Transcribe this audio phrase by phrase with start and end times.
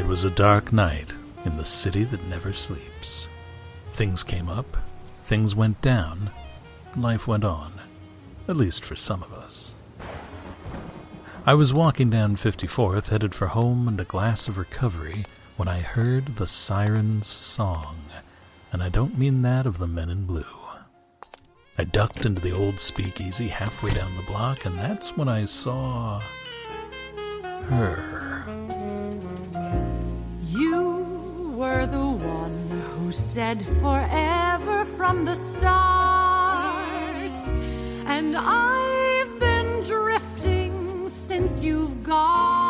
[0.00, 1.12] It was a dark night
[1.44, 3.28] in the city that never sleeps.
[3.92, 4.78] Things came up,
[5.24, 6.30] things went down,
[6.96, 7.74] life went on,
[8.48, 9.74] at least for some of us.
[11.44, 15.26] I was walking down 54th, headed for home and a glass of recovery,
[15.58, 17.98] when I heard the siren's song,
[18.72, 20.56] and I don't mean that of the men in blue.
[21.76, 26.22] I ducked into the old speakeasy halfway down the block, and that's when I saw
[27.68, 28.29] her.
[31.80, 35.78] You were the one who said forever from the start.
[38.04, 42.69] And I've been drifting since you've gone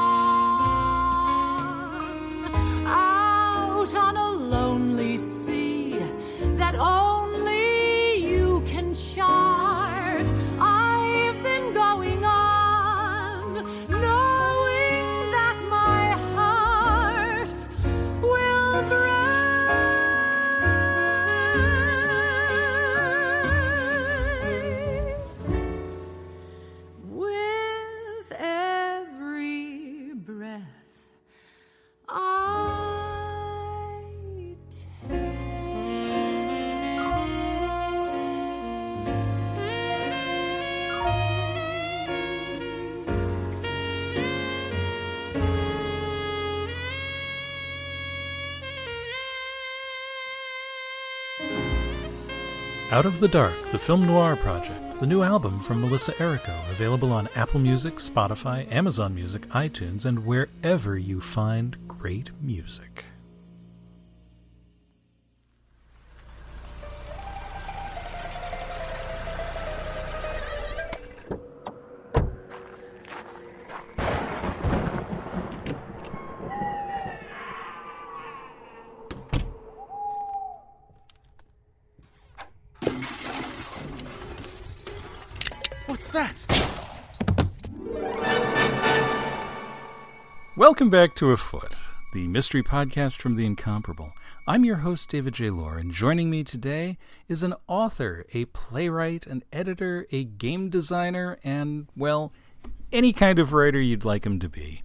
[52.92, 57.12] Out of the Dark, the Film Noir Project, the new album from Melissa Errico, available
[57.12, 63.04] on Apple Music, Spotify, Amazon Music, iTunes, and wherever you find great music.
[90.90, 91.76] Welcome back to Afoot,
[92.12, 94.12] the mystery podcast from the incomparable.
[94.48, 95.48] I'm your host, David J.
[95.48, 101.38] Loehr, and joining me today is an author, a playwright, an editor, a game designer,
[101.44, 102.32] and, well,
[102.90, 104.82] any kind of writer you'd like him to be.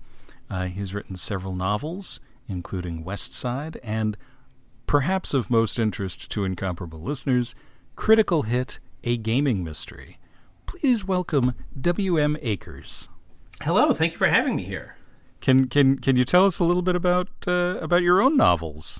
[0.47, 4.16] Uh, he's written several novels, including West Side, and
[4.85, 7.55] perhaps of most interest to incomparable listeners,
[7.95, 10.19] Critical Hit, a gaming mystery.
[10.67, 12.37] Please welcome W.M.
[12.43, 13.09] Akers.
[13.63, 14.94] Hello, thank you for having me here.
[15.45, 19.00] Can can can you tell us a little bit about uh, about your own novels?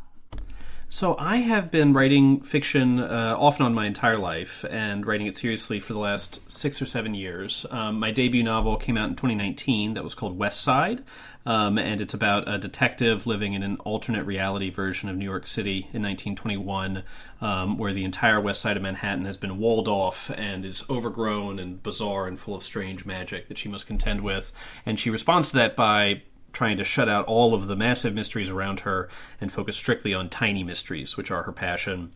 [0.88, 5.26] So, I have been writing fiction uh, off and on my entire life and writing
[5.26, 7.66] it seriously for the last six or seven years.
[7.72, 11.02] Um, my debut novel came out in 2019 that was called West Side,
[11.48, 15.48] um, and it's about a detective living in an alternate reality version of New York
[15.48, 17.02] City in 1921,
[17.42, 21.58] um, where the entire west side of Manhattan has been walled off and is overgrown
[21.58, 24.52] and bizarre and full of strange magic that she must contend with.
[24.86, 26.22] And she responds to that by
[26.56, 29.08] trying to shut out all of the massive mysteries around her
[29.40, 32.10] and focus strictly on tiny mysteries, which are her passion.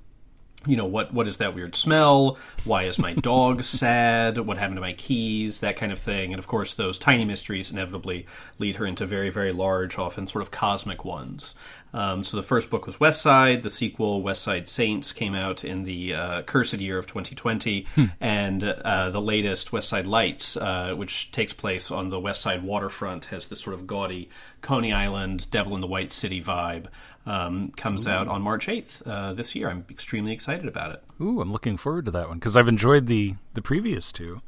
[0.65, 2.37] You know, what what is that weird smell?
[2.65, 4.37] Why is my dog sad?
[4.37, 5.61] What happened to my keys?
[5.61, 6.33] That kind of thing.
[6.33, 8.25] And of course, those tiny mysteries inevitably
[8.57, 11.55] lead her into very, very large, often sort of cosmic ones.
[11.93, 13.63] Um, so the first book was West Side.
[13.63, 17.87] The sequel, West Side Saints, came out in the uh, cursed year of 2020,
[18.21, 22.63] and uh, the latest, West Side Lights, uh, which takes place on the West Side
[22.63, 24.29] waterfront, has this sort of gaudy
[24.61, 26.87] Coney Island, Devil in the White City vibe.
[27.25, 29.69] Um, comes out on March 8th uh, this year.
[29.69, 31.03] I'm extremely excited about it.
[31.21, 34.41] Ooh, I'm looking forward to that one because I've enjoyed the the previous two.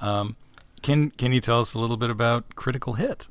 [0.00, 0.36] Um,
[0.82, 3.28] can can you tell us a little bit about Critical Hit?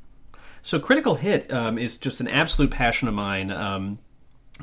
[0.61, 3.51] So, Critical Hit um, is just an absolute passion of mine.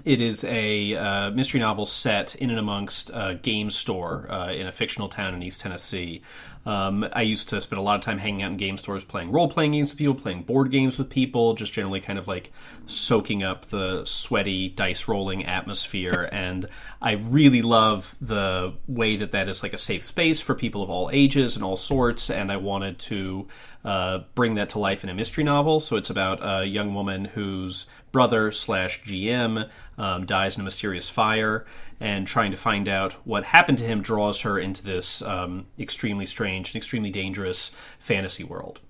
[0.06, 4.66] It is a uh, mystery novel set in and amongst a game store uh, in
[4.66, 6.22] a fictional town in East Tennessee.
[6.64, 9.32] Um, I used to spend a lot of time hanging out in game stores, playing
[9.32, 12.52] role playing games with people, playing board games with people, just generally kind of like
[12.86, 16.28] soaking up the sweaty dice rolling atmosphere.
[16.32, 16.68] and
[17.02, 20.88] I really love the way that that is like a safe space for people of
[20.88, 22.30] all ages and all sorts.
[22.30, 23.48] And I wanted to
[23.84, 25.80] uh, bring that to life in a mystery novel.
[25.80, 29.68] So it's about a young woman whose brother slash GM
[29.98, 31.66] um, dies in a mysterious fire,
[31.98, 36.26] and trying to find out what happened to him draws her into this um, extremely
[36.26, 38.80] strange and extremely dangerous fantasy world.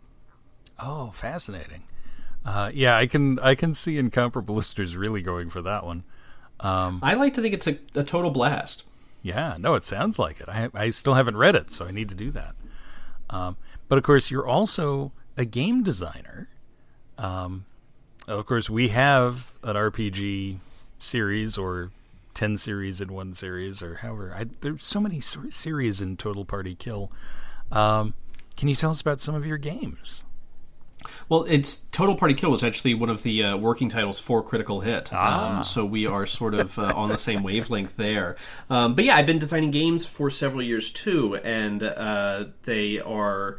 [0.78, 1.84] Oh, fascinating.
[2.44, 6.04] Uh, yeah, I can I can see incomparable listeners really going for that one.
[7.02, 8.84] I like to think it's a, a total blast.
[9.22, 10.48] Yeah, no, it sounds like it.
[10.48, 12.54] I I still haven't read it, so I need to do that.
[13.30, 13.56] Um,
[13.88, 16.48] but of course, you're also a game designer.
[17.18, 17.66] Um,
[18.28, 20.58] Of course, we have an RPG
[20.98, 21.90] series or
[22.34, 24.32] 10 series in one series or however.
[24.34, 27.10] I, there's so many series in Total Party Kill.
[27.70, 28.14] Um,
[28.56, 30.22] can you tell us about some of your games?
[31.28, 34.80] Well, it's Total Party Kill was actually one of the uh, working titles for Critical
[34.80, 35.58] Hit, ah.
[35.58, 38.36] um, so we are sort of uh, on the same wavelength there.
[38.70, 43.58] Um, but yeah, I've been designing games for several years too, and uh, they are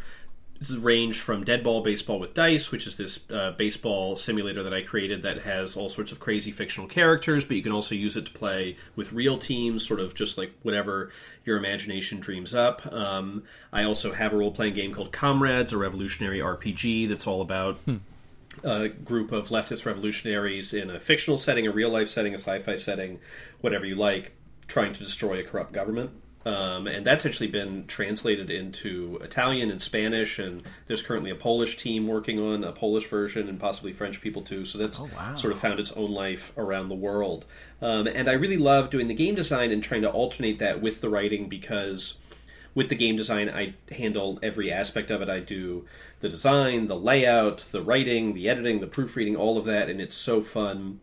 [0.77, 4.81] range from Dead Ball Baseball with Dice, which is this uh, baseball simulator that I
[4.81, 8.25] created that has all sorts of crazy fictional characters, but you can also use it
[8.27, 11.11] to play with real teams, sort of just like whatever
[11.45, 12.91] your imagination dreams up.
[12.93, 17.41] Um, I also have a role playing game called Comrades, a revolutionary RPG that's all
[17.41, 17.77] about.
[17.79, 17.97] Hmm.
[18.63, 22.59] A group of leftist revolutionaries in a fictional setting, a real life setting, a sci
[22.59, 23.19] fi setting,
[23.61, 24.33] whatever you like,
[24.67, 26.11] trying to destroy a corrupt government.
[26.45, 31.77] Um, and that's actually been translated into Italian and Spanish, and there's currently a Polish
[31.77, 34.65] team working on a Polish version, and possibly French people too.
[34.65, 35.35] So that's oh, wow.
[35.35, 37.45] sort of found its own life around the world.
[37.81, 40.99] Um, and I really love doing the game design and trying to alternate that with
[41.01, 42.15] the writing because
[42.75, 45.29] with the game design, I handle every aspect of it.
[45.29, 45.85] I do
[46.19, 50.15] the design, the layout, the writing, the editing, the proofreading, all of that, and it's
[50.15, 50.99] so fun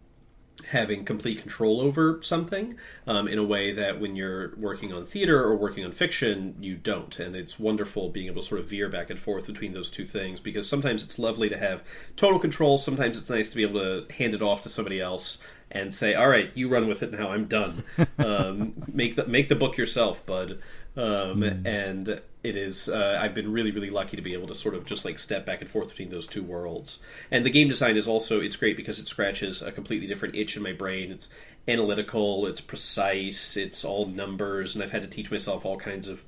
[0.71, 2.77] having complete control over something
[3.07, 6.77] um, in a way that when you're working on theater or working on fiction, you
[6.77, 7.19] don't.
[7.19, 10.05] And it's wonderful being able to sort of veer back and forth between those two
[10.05, 11.85] things because sometimes it's lovely to have
[12.17, 12.79] total control.
[12.79, 15.39] Sometimes it's nice to be able to hand it off to somebody else
[15.71, 17.31] and say, "All right, you run with it now.
[17.31, 17.85] I'm done.
[18.19, 20.59] um, make the make the book yourself, bud."
[20.97, 21.67] Um, mm.
[21.67, 24.85] And it is uh, I've been really really lucky to be able to sort of
[24.85, 26.99] just like step back and forth between those two worlds.
[27.31, 30.57] And the game design is also it's great because it scratches a completely different itch
[30.57, 31.13] in my brain.
[31.13, 31.29] It's
[31.69, 36.25] analytical, it's precise, it's all numbers, and I've had to teach myself all kinds of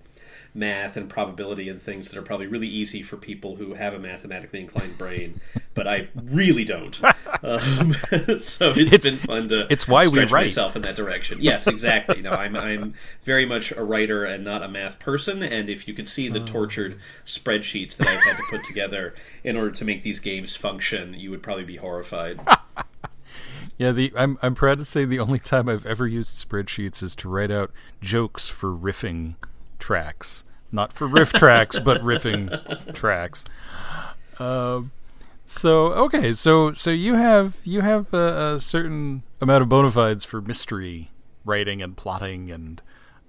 [0.55, 3.99] math and probability and things that are probably really easy for people who have a
[3.99, 5.41] mathematically inclined brain,
[5.75, 7.01] but I really don't.
[7.45, 7.95] Um,
[8.39, 10.43] so it's, it's been fun to it's why stretch we write.
[10.43, 11.39] myself in that direction.
[11.41, 12.23] Yes, exactly.
[12.23, 15.43] no, I'm I'm very much a writer and not a math person.
[15.43, 16.47] And if you could see the oh.
[16.47, 21.15] tortured spreadsheets that I've had to put together in order to make these games function,
[21.15, 22.39] you would probably be horrified.
[23.79, 27.17] Yeah, the I'm I'm proud to say the only time I've ever used spreadsheets is
[27.17, 29.35] to write out jokes for riffing
[29.83, 33.45] tracks, not for RiffTrax, but riffing tracks.
[34.39, 34.93] Um,
[35.45, 40.25] so okay, so so you have you have a, a, certain amount of bona fides
[40.25, 41.11] for mystery
[41.45, 42.81] writing and plotting and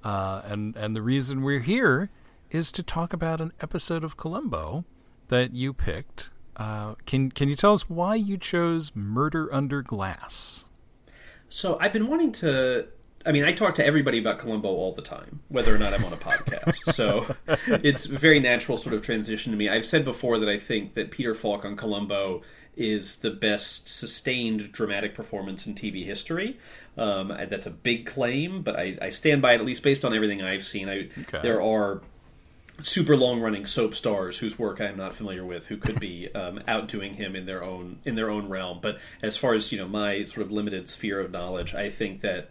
[0.03, 2.09] uh, and and the reason we're here
[2.51, 4.85] is to talk about an episode of Columbo
[5.27, 6.29] that you picked.
[6.55, 10.63] Uh, can can you tell us why you chose Murder Under Glass?
[11.49, 12.87] So I've been wanting to
[13.25, 16.03] I mean, I talk to everybody about Columbo all the time, whether or not I'm
[16.03, 16.75] on a podcast.
[16.93, 17.35] so
[17.67, 19.69] it's a very natural sort of transition to me.
[19.69, 22.41] I've said before that I think that Peter Falk on Columbo
[22.75, 26.57] is the best sustained dramatic performance in TV history.
[26.97, 30.13] Um, that's a big claim, but I, I, stand by it at least based on
[30.13, 30.89] everything I've seen.
[30.89, 31.39] I, okay.
[31.41, 32.01] There are
[32.81, 36.61] super long running soap stars whose work I'm not familiar with who could be um,
[36.67, 38.79] outdoing him in their own in their own realm.
[38.81, 42.21] But as far as you know, my sort of limited sphere of knowledge, I think
[42.21, 42.49] that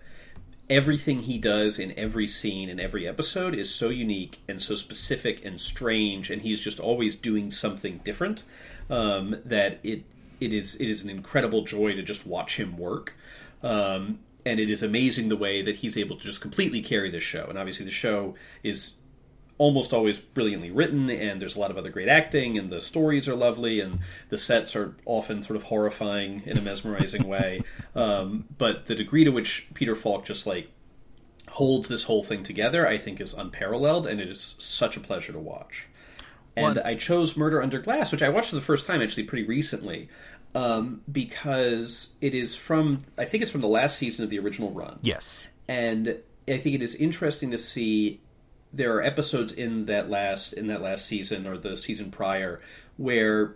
[0.71, 5.45] everything he does in every scene in every episode is so unique and so specific
[5.45, 8.43] and strange, and he's just always doing something different.
[8.91, 10.05] Um, that it
[10.41, 13.17] it is it is an incredible joy to just watch him work.
[13.63, 17.23] Um, and it is amazing the way that he's able to just completely carry this
[17.23, 17.47] show.
[17.49, 18.95] And obviously, the show is
[19.59, 23.29] almost always brilliantly written, and there's a lot of other great acting, and the stories
[23.29, 27.63] are lovely, and the sets are often sort of horrifying in a mesmerizing way.
[27.95, 30.71] Um, but the degree to which Peter Falk just like
[31.51, 35.33] holds this whole thing together, I think, is unparalleled, and it is such a pleasure
[35.33, 35.87] to watch.
[36.57, 36.87] And what?
[36.87, 40.09] I chose Murder Under Glass, which I watched for the first time actually pretty recently,
[40.55, 44.71] um, because it is from I think it's from the last season of the original
[44.71, 44.99] run.
[45.03, 46.17] Yes, and
[46.49, 48.22] I think it is interesting to see
[48.73, 52.61] there are episodes in that last in that last season or the season prior
[52.97, 53.55] where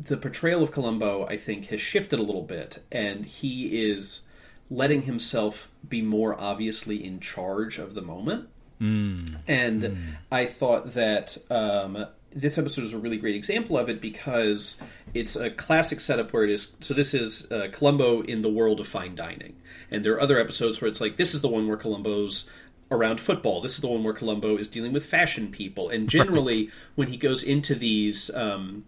[0.00, 4.20] the portrayal of Columbo I think has shifted a little bit and he is
[4.70, 8.48] letting himself be more obviously in charge of the moment.
[8.80, 9.36] Mm.
[9.46, 10.02] And mm.
[10.30, 14.76] I thought that um, this episode is a really great example of it because
[15.14, 16.68] it's a classic setup where it is.
[16.80, 19.56] So this is uh, Columbo in the world of fine dining,
[19.90, 22.48] and there are other episodes where it's like this is the one where Columbo's
[22.92, 23.60] around football.
[23.60, 26.72] This is the one where Columbo is dealing with fashion people, and generally, right.
[26.94, 28.84] when he goes into these um,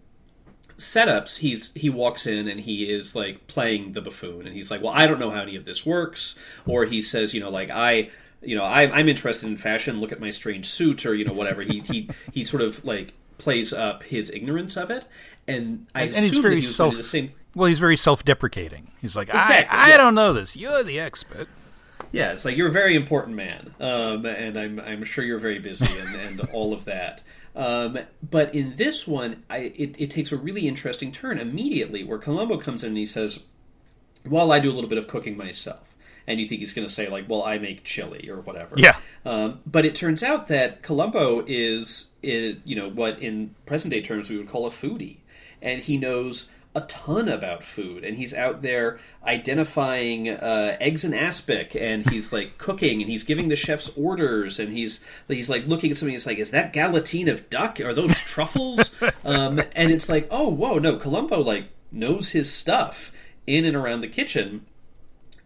[0.77, 4.81] setups, he's he walks in and he is like playing the buffoon, and he's like,
[4.81, 6.35] "Well, I don't know how any of this works,"
[6.65, 8.09] or he says, "You know, like I."
[8.41, 9.99] You know, I, I'm interested in fashion.
[9.99, 11.63] Look at my strange suit, or you know, whatever.
[11.63, 15.05] He he he sort of like plays up his ignorance of it,
[15.47, 16.91] and I and he's very he self.
[16.91, 17.31] going to do the same.
[17.55, 18.91] Well, he's very self-deprecating.
[19.01, 19.97] He's like, Exactly, I, I yeah.
[19.97, 20.55] don't know this.
[20.57, 21.47] You're the expert.
[22.11, 25.59] Yeah, it's like you're a very important man, um, and I'm I'm sure you're very
[25.59, 27.21] busy and, and all of that.
[27.55, 32.17] Um, but in this one, I, it, it takes a really interesting turn immediately, where
[32.17, 33.39] Columbo comes in and he says,
[34.25, 35.95] "Well, I do a little bit of cooking myself,"
[36.27, 38.97] and you think he's going to say like, "Well, I make chili or whatever." Yeah.
[39.25, 44.01] Um, but it turns out that Columbo is, is, you know, what in present day
[44.01, 45.17] terms we would call a foodie,
[45.61, 51.15] and he knows a ton about food, and he's out there identifying uh, eggs and
[51.15, 55.65] aspic, and he's like cooking, and he's giving the chefs orders, and he's he's like
[55.65, 56.13] looking at something.
[56.13, 57.79] He's like, "Is that galantine of duck?
[57.79, 63.11] Are those truffles?" um, and it's like, "Oh, whoa, no!" Columbo like knows his stuff
[63.47, 64.65] in and around the kitchen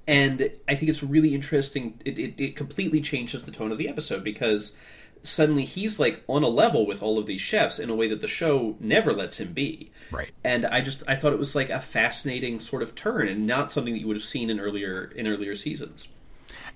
[0.10, 2.00] and I think it's really interesting.
[2.04, 4.76] It, it, it completely changes the tone of the episode because
[5.24, 8.22] suddenly he's like on a level with all of these chefs in a way that
[8.22, 9.92] the show never lets him be.
[10.12, 10.32] Right.
[10.44, 13.72] And I just I thought it was like a fascinating sort of turn and not
[13.72, 16.08] something that you would have seen in earlier in earlier seasons.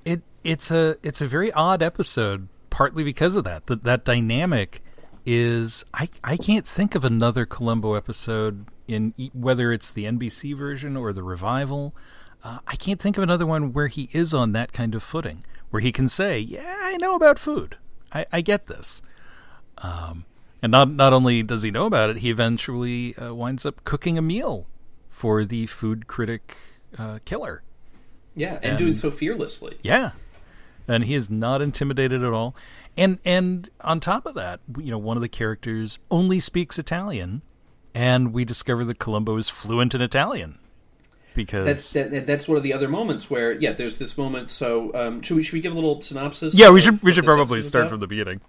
[0.06, 3.68] It it's a it's a very odd episode, partly because of that.
[3.68, 4.84] That that dynamic
[5.26, 10.98] is I I can't think of another Columbo episode in whether it's the NBC version
[10.98, 11.96] or the revival.
[12.44, 15.46] Uh, I can't think of another one where he is on that kind of footing,
[15.70, 17.78] where he can say, "Yeah, I know about food.
[18.14, 19.02] I, I get this."
[19.80, 20.26] Um,
[20.62, 24.18] and not not only does he know about it, he eventually uh, winds up cooking
[24.18, 24.68] a meal
[25.10, 26.58] for the food critic
[26.98, 27.64] uh, killer.
[28.36, 29.78] Yeah, and, doing so fearlessly.
[29.84, 30.12] Yeah,
[30.88, 32.56] and he is not intimidated at all.
[32.96, 37.42] And and on top of that, you know, one of the characters only speaks Italian,
[37.94, 40.60] and we discover that Columbo is fluent in Italian
[41.36, 44.50] because That's that, that's one of the other moments where yeah, there's this moment.
[44.50, 46.56] So um, should we should we give a little synopsis?
[46.56, 48.42] yeah, we should we should probably start from the beginning.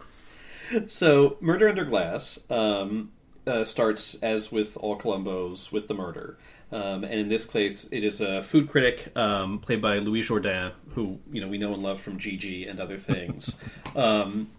[0.89, 3.13] So, Murder Under Glass um,
[3.47, 6.39] uh, starts as with all Columbos with the murder,
[6.73, 10.73] um, and in this case, it is a food critic um, played by Louis Jourdan,
[10.95, 13.55] who you know we know and love from Gigi and other things,
[13.97, 14.51] um,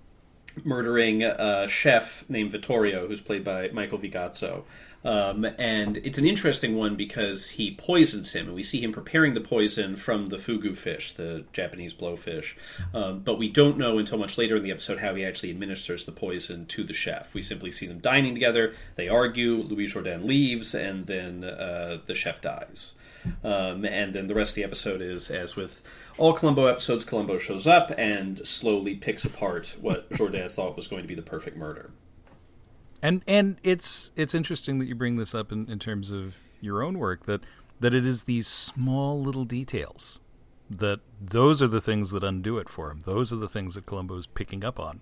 [0.64, 4.10] murdering a chef named Vittorio, who's played by Michael V.
[4.10, 4.64] Gazzo.
[5.06, 9.36] Um, and it's an interesting one because he poisons him, and we see him preparing
[9.36, 12.56] the poison from the fugu fish, the Japanese blowfish.
[12.94, 16.06] Um, but we don't know until much later in the episode how he actually administers
[16.06, 17.34] the poison to the chef.
[17.34, 18.74] We simply see them dining together.
[18.96, 19.58] They argue.
[19.58, 22.94] Louis Jourdan leaves, and then uh, the chef dies.
[23.44, 25.82] Um, and then the rest of the episode is, as with
[26.18, 31.02] all Columbo episodes, Columbo shows up and slowly picks apart what Jourdan thought was going
[31.02, 31.92] to be the perfect murder.
[33.06, 36.82] And and it's it's interesting that you bring this up in, in terms of your
[36.82, 37.42] own work that
[37.80, 40.20] that it is these small little details
[40.72, 43.04] that those are the things that undo it for him.
[43.06, 45.02] Those are the things that Columbo is picking up on.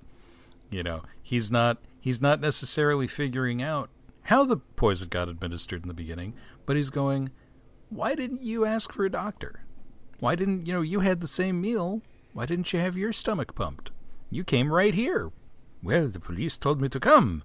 [0.69, 3.89] You know, he's not he's not necessarily figuring out
[4.23, 6.33] how the poison got administered in the beginning,
[6.65, 7.31] but he's going,
[7.87, 9.63] "Why didn't you ask for a doctor?
[10.19, 12.01] Why didn't you know you had the same meal?
[12.33, 13.91] Why didn't you have your stomach pumped?
[14.29, 15.31] You came right here."
[15.81, 17.43] Well, the police told me to come.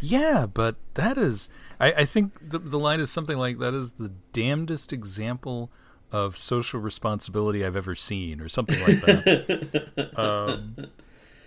[0.00, 1.48] Yeah, but that is.
[1.80, 5.70] I, I think the, the line is something like that is the damnedest example
[6.10, 10.10] of social responsibility I've ever seen, or something like that.
[10.16, 10.76] um,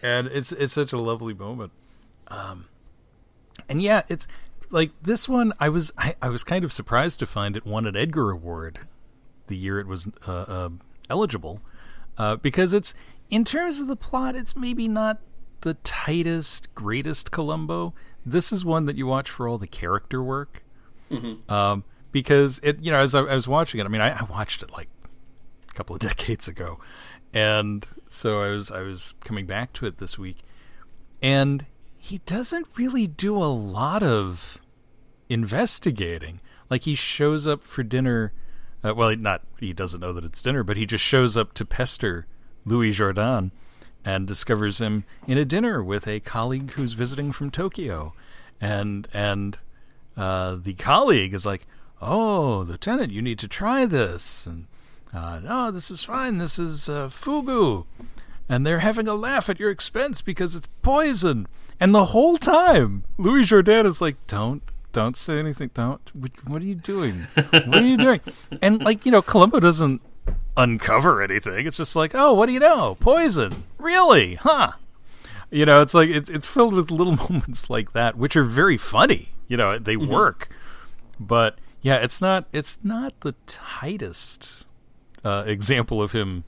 [0.03, 1.71] and it's it's such a lovely moment.
[2.27, 2.65] Um,
[3.67, 4.27] and yeah, it's
[4.69, 5.53] like this one.
[5.59, 8.79] I was I, I was kind of surprised to find it won an Edgar Award
[9.51, 10.69] the year it was uh, uh,
[11.09, 11.61] eligible,
[12.17, 12.93] uh, because it's
[13.29, 15.19] in terms of the plot, it's maybe not
[15.61, 17.93] the tightest, greatest Columbo.
[18.25, 20.63] This is one that you watch for all the character work.
[21.49, 24.23] Um, because it, you know, as I, I was watching it, I mean, I, I
[24.23, 24.89] watched it like
[25.69, 26.79] a couple of decades ago,
[27.33, 30.37] and so I was I was coming back to it this week,
[31.21, 31.65] and
[31.97, 34.59] he doesn't really do a lot of
[35.29, 36.39] investigating.
[36.69, 38.33] Like he shows up for dinner.
[38.83, 41.65] Uh, well, not he doesn't know that it's dinner, but he just shows up to
[41.65, 42.25] pester
[42.65, 43.51] Louis Jourdan
[44.03, 48.13] and discovers him in a dinner with a colleague who's visiting from Tokyo,
[48.59, 49.57] and and
[50.17, 51.67] uh, the colleague is like,
[52.01, 54.67] "Oh, Lieutenant, you need to try this," and
[55.13, 56.37] uh, "No, this is fine.
[56.37, 57.85] This is uh, fugu,"
[58.49, 61.47] and they're having a laugh at your expense because it's poison.
[61.79, 65.71] And the whole time, Louis Jourdan is like, "Don't." Don't say anything.
[65.73, 66.01] Don't.
[66.13, 67.27] What what are you doing?
[67.35, 68.19] What are you doing?
[68.61, 70.01] And like you know, Columbo doesn't
[70.57, 71.65] uncover anything.
[71.67, 72.95] It's just like, oh, what do you know?
[72.99, 73.63] Poison.
[73.77, 74.35] Really?
[74.35, 74.73] Huh?
[75.49, 78.77] You know, it's like it's it's filled with little moments like that, which are very
[78.77, 79.29] funny.
[79.47, 80.49] You know, they work.
[81.19, 84.65] But yeah, it's not it's not the tightest
[85.25, 86.45] uh, example of him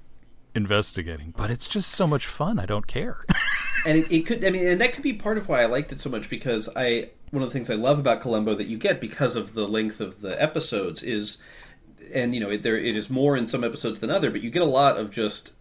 [0.55, 2.59] investigating, but it's just so much fun.
[2.59, 3.25] I don't care.
[3.85, 4.45] and it, it could.
[4.45, 6.69] I mean, and that could be part of why I liked it so much because
[6.75, 9.67] I one of the things I love about Columbo that you get because of the
[9.67, 11.39] length of the episodes is,
[12.13, 14.49] and you know, it, there it is more in some episodes than other, but you
[14.49, 15.51] get a lot of just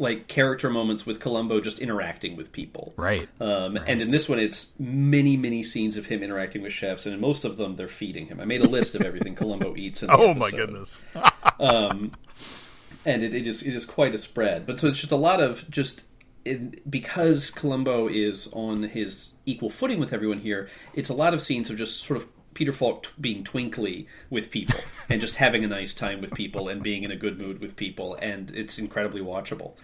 [0.00, 2.94] like character moments with Columbo just interacting with people.
[2.96, 3.28] Right.
[3.40, 7.12] Um, And in this one, it's many, many scenes of him interacting with chefs, and
[7.14, 8.40] in most of them, they're feeding him.
[8.40, 10.02] I made a list of everything Columbo eats.
[10.02, 10.56] In the Oh my episode.
[10.56, 11.04] goodness.
[13.04, 14.66] and it, it is it is quite a spread.
[14.66, 16.04] But so it's just a lot of just
[16.44, 20.68] it, because Columbo is on his equal footing with everyone here.
[20.94, 22.26] It's a lot of scenes of just sort of
[22.58, 26.68] Peter Falk t- being twinkly with people and just having a nice time with people
[26.68, 29.74] and being in a good mood with people, and it's incredibly watchable.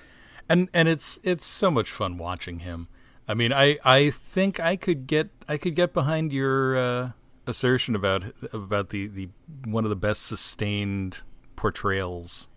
[0.48, 2.88] and and it's it's so much fun watching him.
[3.28, 7.10] I mean, I I think I could get I could get behind your uh,
[7.46, 9.28] assertion about about the the
[9.64, 11.22] one of the best sustained
[11.54, 12.48] portrayals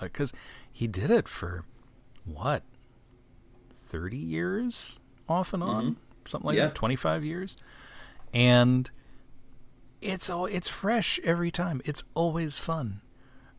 [0.00, 0.32] because
[0.72, 1.64] he did it for
[2.24, 2.64] what
[3.72, 4.98] thirty years
[5.28, 6.64] off and on something like Yeah.
[6.66, 7.56] that twenty five years
[8.34, 8.90] and
[10.00, 13.00] it's all it's fresh every time it's always fun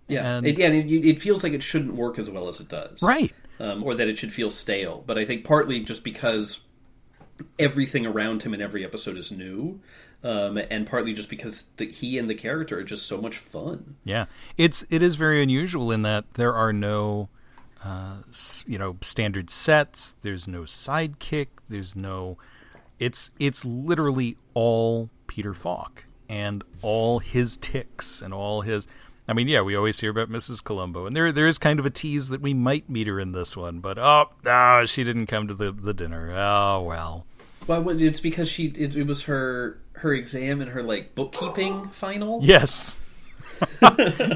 [0.07, 2.69] Yeah, And- it, yeah, it, it feels like it shouldn't work as well as it
[2.69, 5.03] does, right um, or that it should feel stale.
[5.05, 6.61] But I think partly just because
[7.59, 9.79] everything around him in every episode is new,
[10.23, 13.95] um, and partly just because the, he and the character are just so much fun.
[14.03, 14.25] Yeah,
[14.57, 17.29] it's it is very unusual in that there are no,
[17.83, 18.17] uh,
[18.65, 20.15] you know, standard sets.
[20.21, 21.47] There's no sidekick.
[21.69, 22.37] There's no.
[22.99, 28.87] It's it's literally all Peter Falk and all his ticks and all his.
[29.29, 30.63] I mean, yeah, we always hear about Mrs.
[30.63, 33.33] Columbo, and there there is kind of a tease that we might meet her in
[33.33, 36.31] this one, but oh, no, she didn't come to the the dinner.
[36.33, 37.25] Oh well.
[37.67, 42.39] Well, it's because she it, it was her her exam and her like bookkeeping final.
[42.41, 42.97] Yes.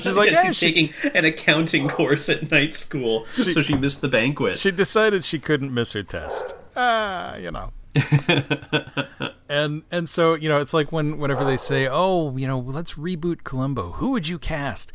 [0.01, 3.75] She's like, Yeah, "Eh, she's she- taking an accounting course at night school, so she
[3.75, 4.57] missed the banquet.
[4.57, 6.55] she decided she couldn't miss her test.
[6.75, 7.71] Ah, you know.
[9.49, 12.93] and and so you know, it's like when whenever they say, "Oh, you know, let's
[12.93, 14.91] reboot Columbo," who would you cast?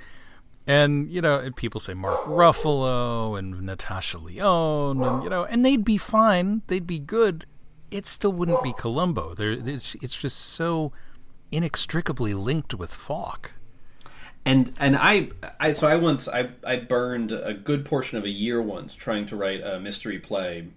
[0.66, 5.64] And you know, and people say Mark Ruffalo and Natasha Lyonne, and you know, and
[5.64, 7.46] they'd be fine, they'd be good.
[7.90, 9.34] It still wouldn't be Columbo.
[9.34, 10.90] There, it's, it's just so
[11.52, 13.52] inextricably linked with Falk.
[14.44, 15.28] and and I,
[15.60, 19.26] I so I once I I burned a good portion of a year once trying
[19.26, 20.68] to write a mystery play.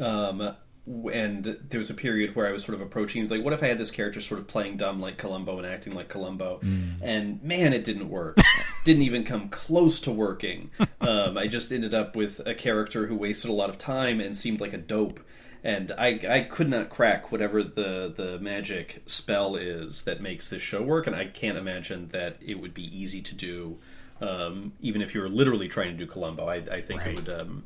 [0.00, 0.56] Um,
[1.12, 3.66] and there was a period where I was sort of approaching like, what if I
[3.66, 6.60] had this character sort of playing dumb like Columbo and acting like Columbo?
[7.02, 8.38] And man, it didn't work.
[8.84, 10.70] didn't even come close to working.
[11.00, 14.36] Um, I just ended up with a character who wasted a lot of time and
[14.36, 15.20] seemed like a dope.
[15.64, 20.62] And I, I could not crack whatever the, the magic spell is that makes this
[20.62, 23.78] show work, and I can't imagine that it would be easy to do,
[24.20, 26.46] um, even if you were literally trying to do Columbo.
[26.46, 27.08] I, I think Right.
[27.08, 27.28] it would.
[27.40, 27.64] Um,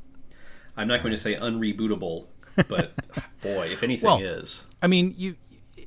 [0.74, 2.28] I'm not going to say unrebootable,
[2.68, 2.92] but
[3.40, 4.64] boy, if anything Well, is.
[4.80, 5.36] I mean, you.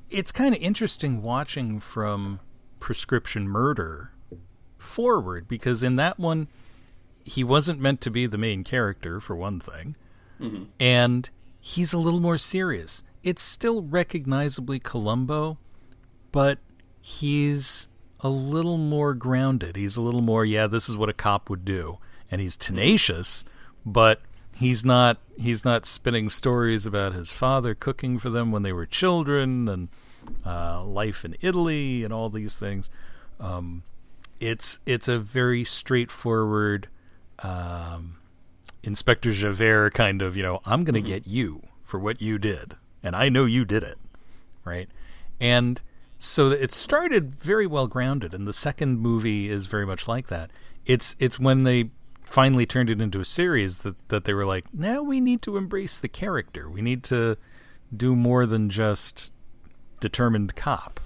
[0.10, 2.39] It's kind of interesting watching from
[2.80, 4.12] Prescription Murder
[4.78, 6.47] forward because in that one,
[7.23, 9.95] he wasn't meant to be the main character for one thing,
[10.39, 10.65] mm-hmm.
[10.80, 13.04] and he's a little more serious.
[13.23, 15.58] It's still recognizably Columbo,
[16.32, 16.60] but
[17.01, 17.88] he's
[18.19, 19.75] a little more grounded.
[19.75, 21.97] He's a little more, yeah, this is what a cop would do,
[22.30, 22.75] and he's mm-hmm.
[22.75, 23.45] tenacious,
[23.86, 24.21] but
[24.56, 28.86] he's not he's not spinning stories about his father cooking for them when they were
[28.86, 29.89] children and
[30.46, 32.89] uh, life in Italy and all these things.
[33.39, 33.84] Um,
[34.39, 36.88] it's it's a very straightforward
[37.39, 38.18] um,
[38.84, 42.76] Inspector Javert kind of you know I'm going to get you for what you did,
[43.04, 43.98] and I know you did it,
[44.63, 44.89] right?
[45.39, 45.82] And
[46.18, 50.50] so it started very well grounded, and the second movie is very much like that.
[50.86, 51.91] It's it's when they
[52.25, 55.57] finally turned it into a series that that they were like, now we need to
[55.57, 56.69] embrace the character.
[56.69, 57.38] We need to
[57.95, 59.33] do more than just
[59.99, 60.99] determined cop.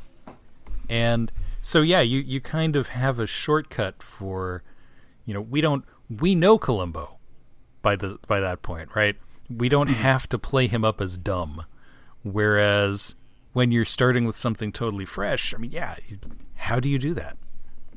[0.89, 4.63] And so yeah, you you kind of have a shortcut for
[5.25, 7.19] you know, we don't we know Columbo
[7.81, 9.15] by the by that point, right?
[9.49, 10.01] We don't mm-hmm.
[10.01, 11.65] have to play him up as dumb.
[12.23, 13.15] Whereas
[13.53, 15.95] when you're starting with something totally fresh, I mean, yeah,
[16.55, 17.37] how do you do that?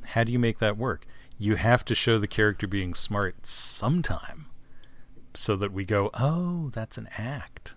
[0.04, 1.06] How do you make that work?
[1.42, 4.46] You have to show the character being smart sometime
[5.34, 7.74] so that we go, oh, that's an act.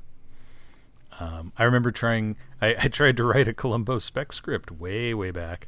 [1.19, 5.31] Um, I remember trying, I, I tried to write a Columbo spec script way, way
[5.31, 5.67] back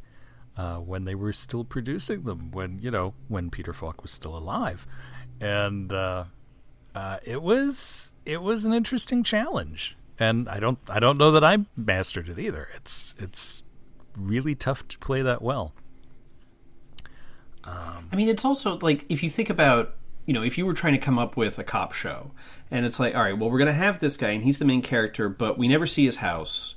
[0.55, 4.37] uh, when they were still producing them, when, you know, when Peter Falk was still
[4.37, 4.85] alive.
[5.41, 6.25] And uh,
[6.93, 9.97] uh, it was it was an interesting challenge.
[10.19, 12.67] And I don't I don't know that I mastered it either.
[12.75, 13.63] It's it's
[14.15, 15.73] really tough to play that well.
[18.11, 19.93] I mean, it's also like if you think about
[20.27, 22.31] you know, if you were trying to come up with a cop show,
[22.69, 24.65] and it's like, all right, well, we're going to have this guy, and he's the
[24.65, 26.75] main character, but we never see his house.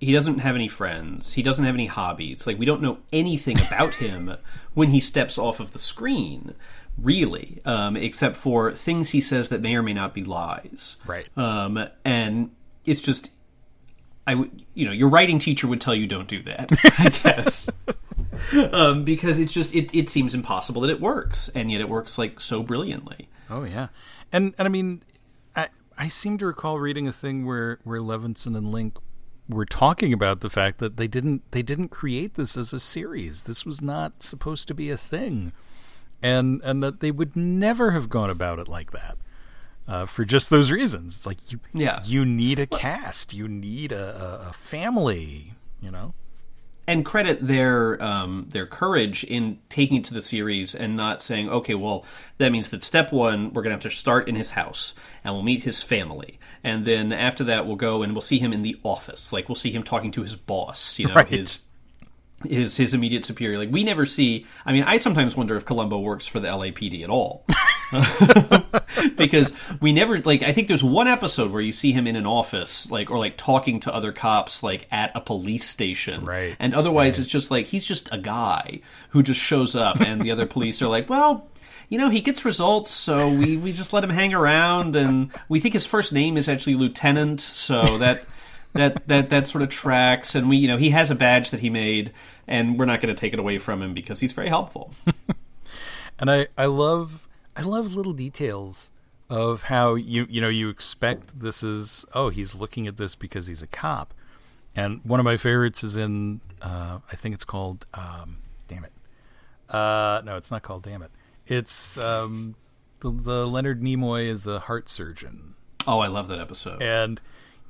[0.00, 1.34] He doesn't have any friends.
[1.34, 2.46] He doesn't have any hobbies.
[2.46, 4.34] Like, we don't know anything about him
[4.72, 6.54] when he steps off of the screen,
[6.96, 10.96] really, um, except for things he says that may or may not be lies.
[11.06, 11.26] Right.
[11.36, 12.50] Um, and
[12.86, 13.30] it's just,
[14.30, 17.68] I you know, your writing teacher would tell you don't do that, I guess.
[18.72, 22.16] um, because it's just, it, it seems impossible that it works, and yet it works
[22.16, 23.28] like so brilliantly.
[23.48, 23.88] Oh yeah,
[24.32, 25.02] and and I mean,
[25.56, 28.96] I I seem to recall reading a thing where where Levinson and Link
[29.48, 33.42] were talking about the fact that they didn't they didn't create this as a series.
[33.42, 35.52] This was not supposed to be a thing,
[36.22, 39.18] and and that they would never have gone about it like that.
[39.90, 42.00] Uh, for just those reasons, it's like you Yeah.
[42.04, 46.14] you need a cast, you need a, a, family, you know.
[46.86, 51.48] and credit their um, their courage in taking it to the series and not saying,
[51.50, 52.04] okay, well,
[52.38, 55.34] that means that step one we're going to have to start in his house and
[55.34, 58.62] we'll meet his family, and then after that we'll go and we'll see him in
[58.62, 61.28] the office, like we'll see him talking to his boss, you know, Right.
[61.28, 61.60] his
[62.48, 63.58] his his immediate superior.
[63.58, 64.46] Like we never see.
[64.64, 67.44] I mean, I sometimes wonder if Columbo works for the LAPD at all.
[69.16, 72.26] because we never like I think there's one episode where you see him in an
[72.26, 76.56] office like or like talking to other cops like at a police station Right.
[76.58, 80.30] and otherwise it's just like he's just a guy who just shows up and the
[80.30, 81.48] other police are like well
[81.88, 85.58] you know he gets results so we we just let him hang around and we
[85.60, 88.24] think his first name is actually lieutenant so that
[88.72, 90.34] that that that sort of tracks.
[90.34, 92.12] And we you know he has a badge that he made
[92.46, 94.92] and we're not going to take it away from him because he's very helpful.
[96.20, 98.90] And I, I love I love little details
[99.30, 103.46] of how you you know you expect this is oh he's looking at this because
[103.46, 104.12] he's a cop,
[104.76, 108.36] and one of my favorites is in uh, I think it's called um,
[108.68, 108.92] damn it.
[109.74, 111.10] Uh, no it's not called damn it.
[111.46, 112.54] It's um,
[113.00, 115.54] the, the Leonard Nimoy is a heart surgeon.
[115.86, 116.82] Oh i love that episode.
[116.82, 117.18] And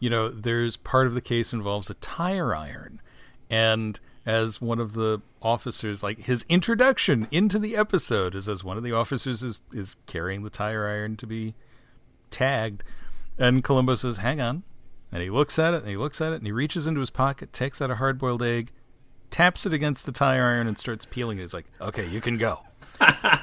[0.00, 3.00] you know there's part of the case involves a tire iron.
[3.48, 8.76] And as one of the officers like his introduction into the episode is as one
[8.76, 11.54] of the officers is is carrying the tire iron to be
[12.30, 12.82] tagged.
[13.38, 14.64] And Columbo says hang on.
[15.12, 17.10] And he looks at it and he looks at it and he reaches into his
[17.10, 18.72] pocket takes out a hard-boiled egg
[19.30, 21.42] taps it against the tire iron and starts peeling it.
[21.42, 22.60] He's like okay you can go.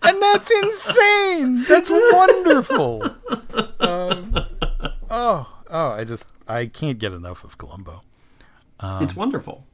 [0.00, 1.64] And that's insane!
[1.64, 3.14] That's wonderful!
[3.80, 4.34] Um,
[5.10, 8.02] oh oh i just i can't get enough of columbo.
[9.02, 9.66] It's wonderful.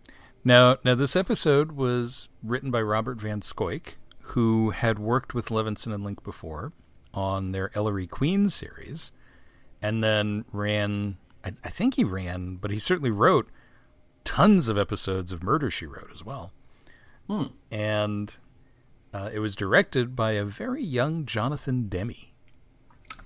[0.45, 3.95] Now now this episode was written by robert van scoyk
[4.29, 6.73] who had worked with levinson and link before
[7.13, 9.13] on their ellery queen series
[9.83, 13.49] and then ran I, I think he ran but he certainly wrote
[14.25, 16.53] tons of episodes of murder she wrote as well.
[17.71, 18.37] And
[19.13, 22.15] uh, it was directed by a very young jonathan demme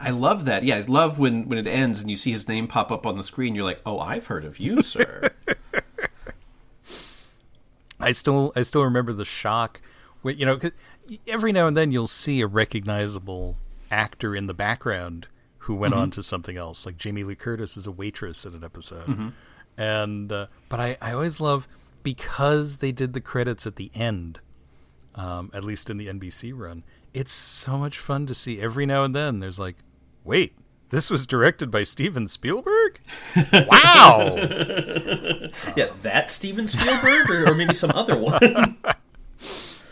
[0.01, 0.63] I love that.
[0.63, 3.17] Yeah, I love when when it ends and you see his name pop up on
[3.17, 3.55] the screen.
[3.55, 5.31] You're like, oh, I've heard of you, sir.
[8.01, 9.81] I still I still remember the shock.
[10.23, 10.73] When, you know, 'cause
[11.27, 13.57] every now and then you'll see a recognizable
[13.91, 15.27] actor in the background
[15.59, 16.87] who went on to something else.
[16.87, 19.33] Like Jamie Lee Curtis is a waitress in an episode,
[19.77, 21.67] and uh, but I I always love
[22.03, 24.41] because they did the credits at the end.
[25.15, 28.61] Um, at least in the NBC run, it's so much fun to see.
[28.61, 29.75] Every now and then, there's like,
[30.29, 30.55] wait,
[30.91, 33.01] this was directed by Steven Spielberg.
[33.53, 34.37] Wow.
[35.75, 38.77] yeah, that Steven Spielberg, or, or maybe some other one.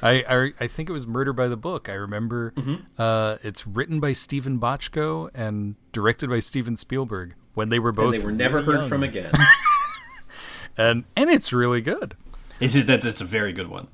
[0.02, 1.88] I, I I think it was Murder by the Book.
[1.88, 2.52] I remember
[2.98, 8.12] uh, it's written by Steven Bochco and directed by Steven Spielberg when they were both
[8.12, 8.88] and they were never heard young.
[8.88, 9.32] from again.
[10.76, 12.14] and and it's really good.
[12.60, 13.88] Is it, that, that's a very good one.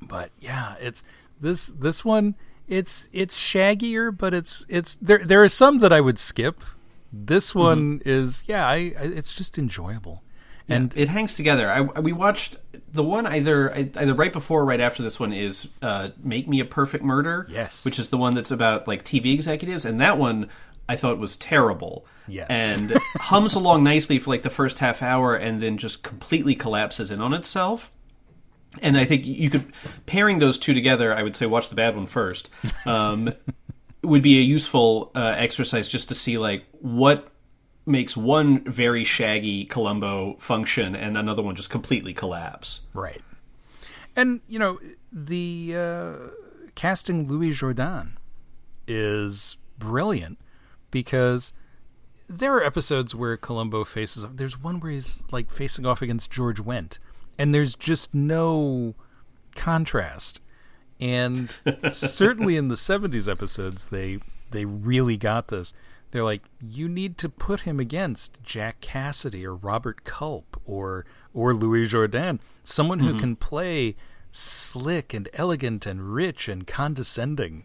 [0.00, 1.02] But yeah, it's
[1.40, 2.34] this this one.
[2.68, 5.18] It's it's shaggier, but it's it's there.
[5.18, 6.60] There are some that I would skip.
[7.12, 8.66] This one is yeah.
[8.66, 10.22] I, I it's just enjoyable.
[10.68, 11.68] And it hangs together.
[11.70, 12.56] I, we watched
[12.92, 16.60] the one either either right before or right after this one is uh, "Make Me
[16.60, 17.84] a Perfect Murder," Yes.
[17.84, 20.48] which is the one that's about like TV executives, and that one
[20.88, 22.06] I thought was terrible.
[22.28, 22.46] Yes.
[22.48, 27.10] and hums along nicely for like the first half hour, and then just completely collapses
[27.10, 27.90] in on itself.
[28.80, 29.70] And I think you could
[30.06, 31.14] pairing those two together.
[31.14, 32.48] I would say watch the bad one first.
[32.86, 33.32] Um,
[34.02, 37.28] would be a useful uh, exercise just to see like what
[37.86, 42.80] makes one very shaggy Columbo function and another one just completely collapse.
[42.94, 43.22] Right.
[44.14, 44.78] And you know
[45.10, 46.14] the uh,
[46.74, 48.12] casting Louis Jourdan
[48.86, 50.38] is brilliant
[50.90, 51.52] because
[52.28, 54.24] there are episodes where Columbo faces.
[54.24, 56.98] Off there's one where he's like facing off against George Wendt,
[57.38, 58.94] and there's just no
[59.54, 60.40] contrast
[61.00, 61.50] And
[61.90, 64.18] certainly in the 70s episodes, they
[64.50, 65.72] they really got this.
[66.10, 71.54] They're like, you need to put him against Jack Cassidy or Robert Culp or or
[71.54, 73.96] Louis Jourdan, someone who can play
[74.30, 77.64] slick and elegant and rich and condescending.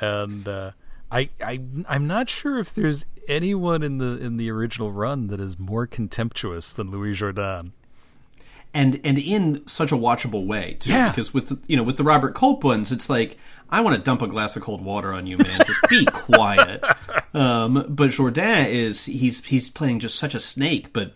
[0.00, 0.72] And uh,
[1.12, 5.40] I, I I'm not sure if there's anyone in the in the original run that
[5.40, 7.72] is more contemptuous than Louis Jourdan.
[8.72, 10.90] And and in such a watchable way too.
[10.90, 11.08] Yeah.
[11.08, 13.36] Because with the, you know with the Robert Culp ones, it's like
[13.68, 15.60] I want to dump a glass of cold water on you, man.
[15.66, 16.82] Just be quiet.
[17.34, 21.14] Um, but Jourdan is he's he's playing just such a snake, but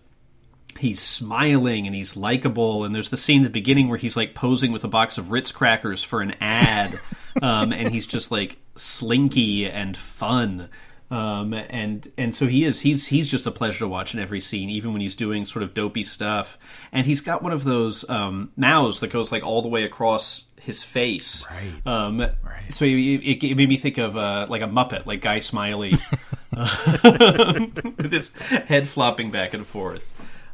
[0.78, 2.84] he's smiling and he's likable.
[2.84, 5.30] And there's the scene at the beginning where he's like posing with a box of
[5.30, 6.98] Ritz crackers for an ad,
[7.42, 10.68] um, and he's just like slinky and fun.
[11.10, 14.40] Um, and and so he is he's he's just a pleasure to watch in every
[14.40, 16.58] scene, even when he's doing sort of dopey stuff.
[16.92, 20.44] And he's got one of those um, mouths that goes like all the way across
[20.60, 21.46] his face.
[21.50, 21.86] Right.
[21.86, 22.72] Um, Right.
[22.72, 25.90] So it, it, it made me think of uh, like a Muppet, like Guy Smiley,
[26.56, 30.10] with his head flopping back and forth.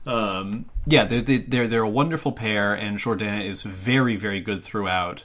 [0.07, 5.25] Um, yeah, they're, they're they're a wonderful pair, and Jourdan is very very good throughout.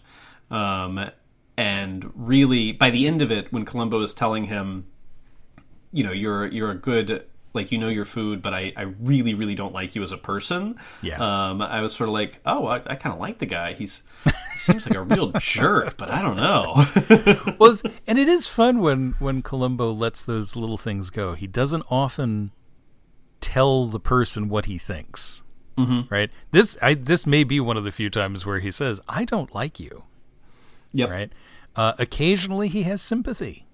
[0.51, 1.09] Um,
[1.57, 4.87] and really, by the end of it, when Columbo is telling him,
[5.95, 9.33] you know, you're you're a good like you know your food, but I, I really
[9.33, 10.77] really don't like you as a person.
[11.01, 11.15] Yeah.
[11.17, 13.73] Um, I was sort of like, oh, I, I kind of like the guy.
[13.73, 16.85] He's he seems like a real jerk, but I don't know.
[17.57, 21.33] well, it's, and it is fun when when Columbo lets those little things go.
[21.33, 22.51] He doesn't often
[23.39, 25.41] tell the person what he thinks.
[25.77, 26.13] Mm-hmm.
[26.13, 26.29] Right.
[26.51, 29.55] This I this may be one of the few times where he says, "I don't
[29.55, 30.03] like you."
[30.91, 31.09] yep.
[31.09, 31.31] Right.
[31.75, 33.64] Uh, occasionally, he has sympathy.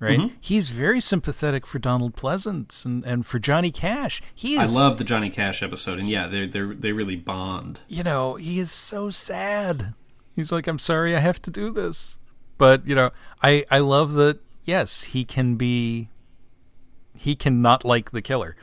[0.00, 0.18] Right.
[0.18, 0.36] Mm-hmm.
[0.40, 4.20] He's very sympathetic for Donald Pleasence and, and for Johnny Cash.
[4.34, 7.80] He I love the Johnny Cash episode, and yeah, they they they really bond.
[7.88, 9.94] you know, he is so sad.
[10.34, 12.16] He's like, I'm sorry I have to do this.
[12.58, 13.10] But, you know,
[13.42, 16.08] I, I love that, yes, he can be,
[17.16, 18.56] he cannot like the killer.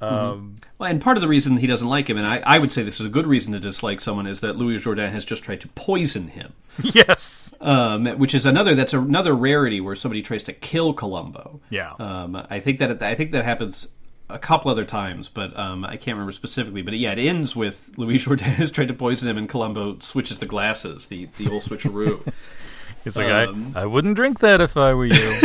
[0.00, 2.70] Um, Well, and part of the reason he doesn't like him, and I, I would
[2.70, 5.42] say this is a good reason to dislike someone, is that Louis Jourdan has just
[5.42, 6.52] tried to poison him.
[6.82, 7.54] yes.
[7.62, 11.60] um, which is another that's another rarity where somebody tries to kill Columbo.
[11.70, 11.92] Yeah.
[11.98, 13.88] Um, I think that I think that happens
[14.28, 16.82] a couple other times, but um, I can't remember specifically.
[16.82, 20.38] But yeah, it ends with Louis Jourdan has tried to poison him, and Columbo switches
[20.38, 22.30] the glasses, the the old switcheroo.
[23.04, 25.40] He's like, um, I, I wouldn't drink that if I were you.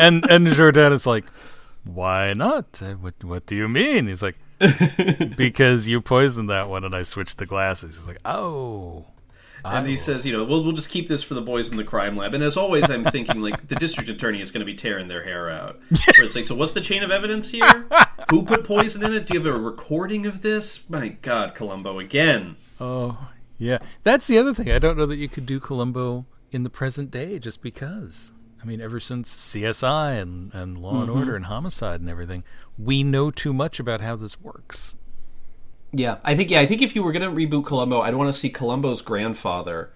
[0.00, 1.24] and, and Jourdan is like,
[1.84, 2.80] why not?
[3.00, 4.06] What, what do you mean?
[4.06, 4.36] He's like,
[5.36, 7.96] because you poisoned that one and I switched the glasses.
[7.96, 9.06] He's like, oh.
[9.64, 11.84] and he says, you know, we'll we'll just keep this for the boys in the
[11.84, 12.34] crime lab.
[12.34, 15.24] And as always, I'm thinking like the district attorney is going to be tearing their
[15.24, 15.80] hair out.
[16.16, 17.86] Where it's like, so what's the chain of evidence here?
[18.30, 19.26] Who put poison in it?
[19.26, 20.88] Do you have a recording of this?
[20.88, 22.56] My God, Columbo again.
[22.78, 23.78] Oh, yeah.
[24.04, 24.70] That's the other thing.
[24.70, 28.32] I don't know that you could do Columbo in the present day just because.
[28.62, 32.44] I mean, ever since CSI and, and Law and Order and Homicide and everything,
[32.78, 34.94] we know too much about how this works.
[35.92, 38.32] Yeah, I think yeah, I think if you were going to reboot Columbo, I'd want
[38.32, 39.90] to see Columbo's grandfather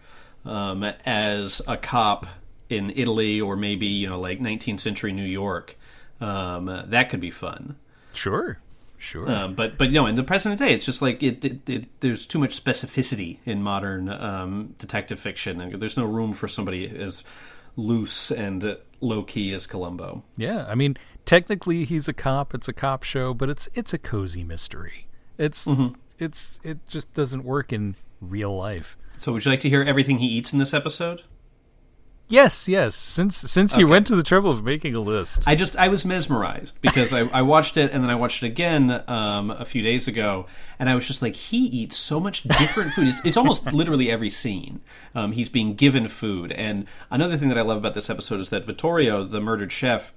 [0.45, 2.27] um, as a cop
[2.69, 5.77] in Italy or maybe you know like 19th century New York.
[6.21, 7.77] Um, that could be fun.
[8.13, 8.59] Sure.
[8.99, 9.31] Sure.
[9.31, 12.25] Um, but but know, in the present day, it's just like it, it, it there's
[12.25, 17.23] too much specificity in modern um, detective fiction, and there's no room for somebody as
[17.77, 20.23] loose and low key as Columbo.
[20.37, 20.67] yeah.
[20.69, 22.55] I mean, technically he's a cop.
[22.55, 25.07] It's a cop show, but it's it's a cozy mystery.
[25.39, 25.95] It's mm-hmm.
[26.19, 28.97] it's it just doesn't work in real life.
[29.19, 31.23] So, would you like to hear everything he eats in this episode?
[32.29, 32.97] Yes, yes.
[32.97, 35.43] Since since you went to the trouble of making a list.
[35.47, 38.47] I just I was mesmerized because I, I watched it and then I watched it
[38.47, 40.47] again um, a few days ago
[40.79, 43.09] and I was just like he eats so much different food.
[43.09, 44.81] It's, it's almost literally every scene.
[45.15, 48.49] Um, he's being given food and another thing that I love about this episode is
[48.49, 50.15] that Vittorio, the murdered chef,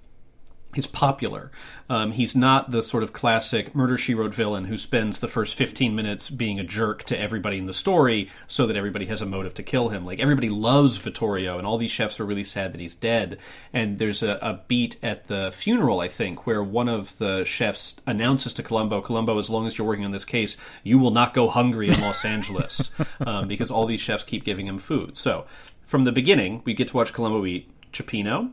[0.78, 1.52] is popular.
[1.90, 5.56] Um, he's not the sort of classic murder she wrote villain who spends the first
[5.56, 9.26] 15 minutes being a jerk to everybody in the story so that everybody has a
[9.26, 10.06] motive to kill him.
[10.06, 13.38] Like everybody loves Vittorio, and all these chefs are really sad that he's dead.
[13.74, 17.96] And there's a, a beat at the funeral, I think, where one of the chefs
[18.06, 21.34] announces to Columbo, Columbo, as long as you're working on this case, you will not
[21.34, 22.92] go hungry in Los Angeles
[23.26, 25.18] um, because all these chefs keep giving him food.
[25.18, 25.46] So
[25.86, 28.52] from the beginning, we get to watch Columbo eat cioppino,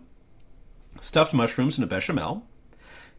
[1.05, 2.45] stuffed mushrooms in a bechamel,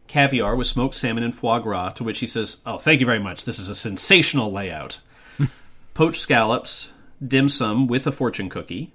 [0.06, 3.18] caviar with smoked salmon and foie gras, to which he says, Oh, thank you very
[3.18, 3.44] much.
[3.44, 5.00] This is a sensational layout.
[5.94, 6.90] Poached scallops,
[7.26, 8.92] dim sum with a fortune cookie,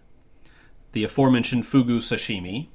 [0.91, 2.67] the aforementioned fugu sashimi,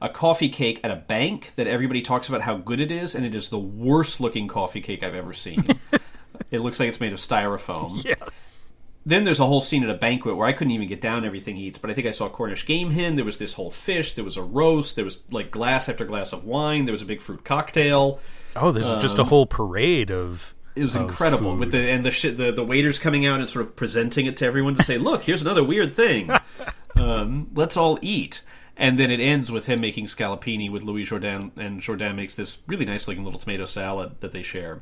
[0.00, 3.24] a coffee cake at a bank that everybody talks about how good it is, and
[3.24, 5.64] it is the worst looking coffee cake I've ever seen.
[6.50, 8.04] it looks like it's made of styrofoam.
[8.04, 8.71] yes.
[9.04, 11.56] Then there's a whole scene at a banquet where I couldn't even get down everything
[11.56, 13.16] he eats, but I think I saw Cornish game hen.
[13.16, 14.12] There was this whole fish.
[14.12, 14.94] There was a roast.
[14.94, 16.84] There was like glass after glass of wine.
[16.84, 18.20] There was a big fruit cocktail.
[18.54, 20.54] Oh, this is just a whole parade of.
[20.76, 21.60] It was of incredible food.
[21.60, 24.36] with the and the shit the, the waiters coming out and sort of presenting it
[24.38, 26.30] to everyone to say, "Look, here's another weird thing.
[26.96, 28.40] um, let's all eat."
[28.74, 32.58] And then it ends with him making scallopini with Louis Jourdan, and Jourdan makes this
[32.66, 34.80] really nice looking little tomato salad that they share.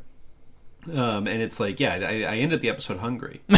[0.89, 3.43] Um, and it's like, yeah, I, I ended the episode hungry.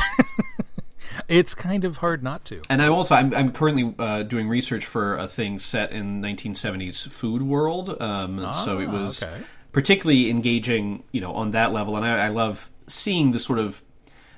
[1.29, 2.63] It's kind of hard not to.
[2.71, 7.07] And I also I'm, I'm currently uh, doing research for a thing set in 1970s
[7.09, 8.01] food world.
[8.01, 9.43] Um, so it Ah, was okay.
[9.73, 11.97] particularly engaging, you know, on that level.
[11.97, 13.83] And I, I love seeing the sort of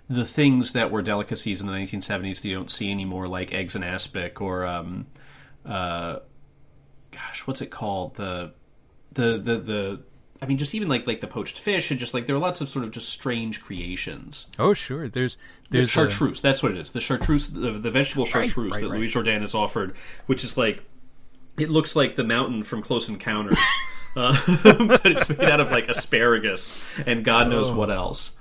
[0.09, 3.77] the things that were delicacies in the 1970s that you don't see anymore, like eggs
[3.77, 5.07] and aspic or, um,
[5.65, 6.19] uh,
[7.13, 8.17] gosh, what's it called?
[8.17, 8.53] The
[9.13, 10.01] the the the.
[10.45, 12.61] I mean, just even like like the poached fish, and just like there are lots
[12.61, 14.47] of sort of just strange creations.
[14.59, 15.09] Oh, sure.
[15.09, 15.37] There's
[15.71, 16.41] The there's a- chartreuse.
[16.41, 16.91] That's what it is.
[16.91, 18.99] The chartreuse, the, the vegetable chartreuse right, that right.
[18.99, 19.95] Louis Jourdan has offered,
[20.27, 20.83] which is like,
[21.59, 23.57] it looks like the mountain from Close Encounters,
[24.17, 24.37] uh,
[24.87, 27.75] but it's made out of like asparagus and God knows Oh.
[27.77, 28.33] what else.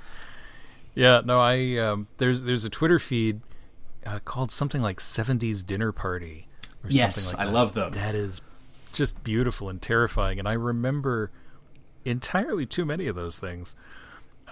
[0.95, 3.41] Yeah, no, I um, there's there's a Twitter feed
[4.05, 6.47] uh, called something like '70s Dinner Party.
[6.83, 7.49] Or Yes, something like that.
[7.49, 7.57] I that.
[7.57, 7.91] love them.
[7.93, 8.41] That is
[8.93, 11.31] just beautiful and terrifying, and I remember
[12.05, 13.75] entirely too many of those things.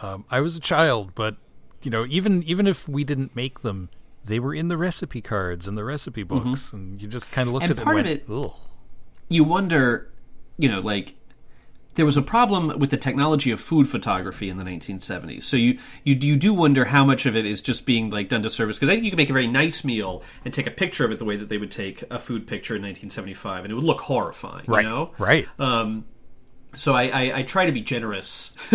[0.01, 1.35] Um, I was a child, but
[1.83, 3.89] you know, even even if we didn't make them,
[4.23, 7.53] they were in the recipe cards and the recipe books, and you just kind of
[7.53, 8.55] looked And at it part and of went, it- "Ugh."
[9.29, 10.11] You wonder,
[10.57, 11.15] you know, like
[11.95, 15.43] there was a problem with the technology of food photography in the 1970s.
[15.43, 18.43] So you you you do wonder how much of it is just being like done
[18.43, 20.71] to service because I think you can make a very nice meal and take a
[20.71, 23.71] picture of it the way that they would take a food picture in 1975, and
[23.71, 24.65] it would look horrifying.
[24.67, 25.11] Right, You know?
[25.17, 25.47] right.
[25.59, 26.05] Um,
[26.73, 28.51] so I, I, I try to be generous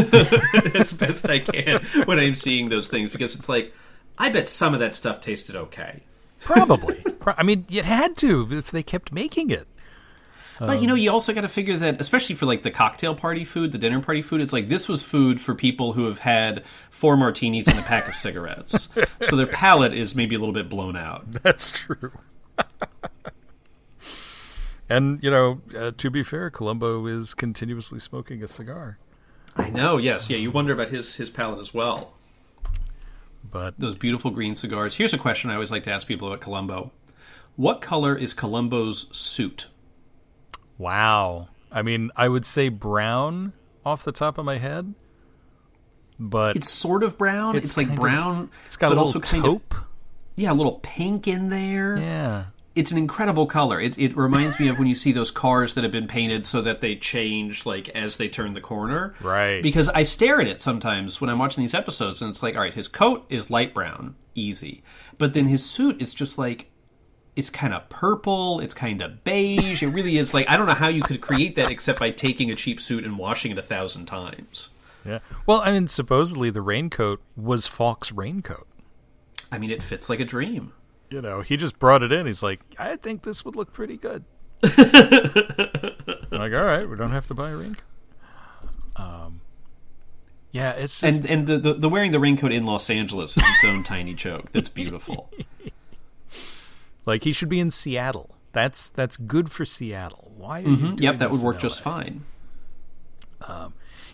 [0.75, 3.73] as best I can when I'm seeing those things because it's like
[4.19, 6.03] I bet some of that stuff tasted okay.
[6.41, 7.03] Probably.
[7.27, 9.67] I mean, it had to if they kept making it.
[10.59, 13.15] But you know, um, you also got to figure that, especially for like the cocktail
[13.15, 16.21] party food, the dinner party food, it's like this was food for people who have
[16.21, 18.89] had four martinis and a pack of cigarettes,
[19.21, 21.31] so their palate is maybe a little bit blown out.
[21.43, 22.13] That's true.
[24.88, 28.99] and you know, uh, to be fair, Columbo is continuously smoking a cigar.
[29.57, 29.96] I know.
[29.96, 30.29] Yes.
[30.29, 30.37] Yeah.
[30.37, 32.12] You wonder about his his palate as well.
[33.49, 34.96] But Those beautiful green cigars.
[34.96, 36.90] Here's a question I always like to ask people about Columbo:
[37.55, 39.68] What color is Columbo's suit?
[40.79, 44.92] wow, I mean, I would say brown off the top of my head,
[46.18, 47.57] but It's sort of brown.
[47.57, 48.51] It's, It's like kind of- brown.
[48.66, 49.75] it's got a also little kind taupe.
[49.75, 49.85] of
[50.35, 51.96] yeah, a little pink in there.
[51.96, 52.44] yeah,
[52.77, 53.81] it's an incredible color.
[53.81, 56.62] It, it reminds me of when you see those cars that have been painted so
[56.62, 59.15] that they change like as they turn the corner.
[59.21, 59.62] Right.
[59.62, 62.61] Because I stare at it sometimes when I'm watching these episodes, and it's like, all
[62.61, 64.83] right, his coat is light brown, easy,
[65.19, 66.71] but then his suit is just like.
[67.35, 68.61] It's kind of purple.
[68.61, 69.83] It's kind of beige.
[69.83, 72.51] It really is like I don't know how you could create that except by taking
[72.51, 74.71] a cheap suit and washing it a thousand times.
[75.05, 75.19] yeah.
[75.45, 78.67] Well, I mean, supposedly the raincoat was Falk's raincoat.
[79.53, 80.73] I mean, it fits like a dream.
[81.11, 82.27] You know, he just brought it in.
[82.27, 84.25] He's like, I think this would look pretty good.
[86.29, 87.85] Like, all right, we don't have to buy a raincoat.
[88.97, 89.40] Um,
[90.51, 93.42] yeah, it's just, And and the, the the wearing the raincoat in Los Angeles is
[93.42, 94.53] its own tiny joke.
[94.53, 95.31] That's beautiful.
[97.07, 98.37] like he should be in Seattle.
[98.53, 100.33] That's that's good for Seattle.
[100.37, 100.59] Why?
[100.59, 101.03] Are you doing Mm-hmm.
[101.03, 102.25] Yep, that would work just fine.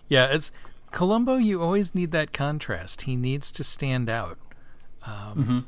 [0.09, 0.53] Yeah, it's
[0.91, 1.37] Columbo.
[1.37, 3.03] You always need that contrast.
[3.03, 4.39] He needs to stand out.
[5.07, 5.59] Um, Mm-hmm.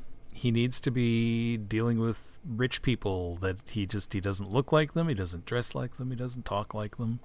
[0.44, 4.92] He needs to be dealing with rich people that he just he doesn't look like
[4.92, 5.09] them.
[5.09, 6.11] He doesn't dress like them.
[6.11, 7.20] He doesn't talk like them.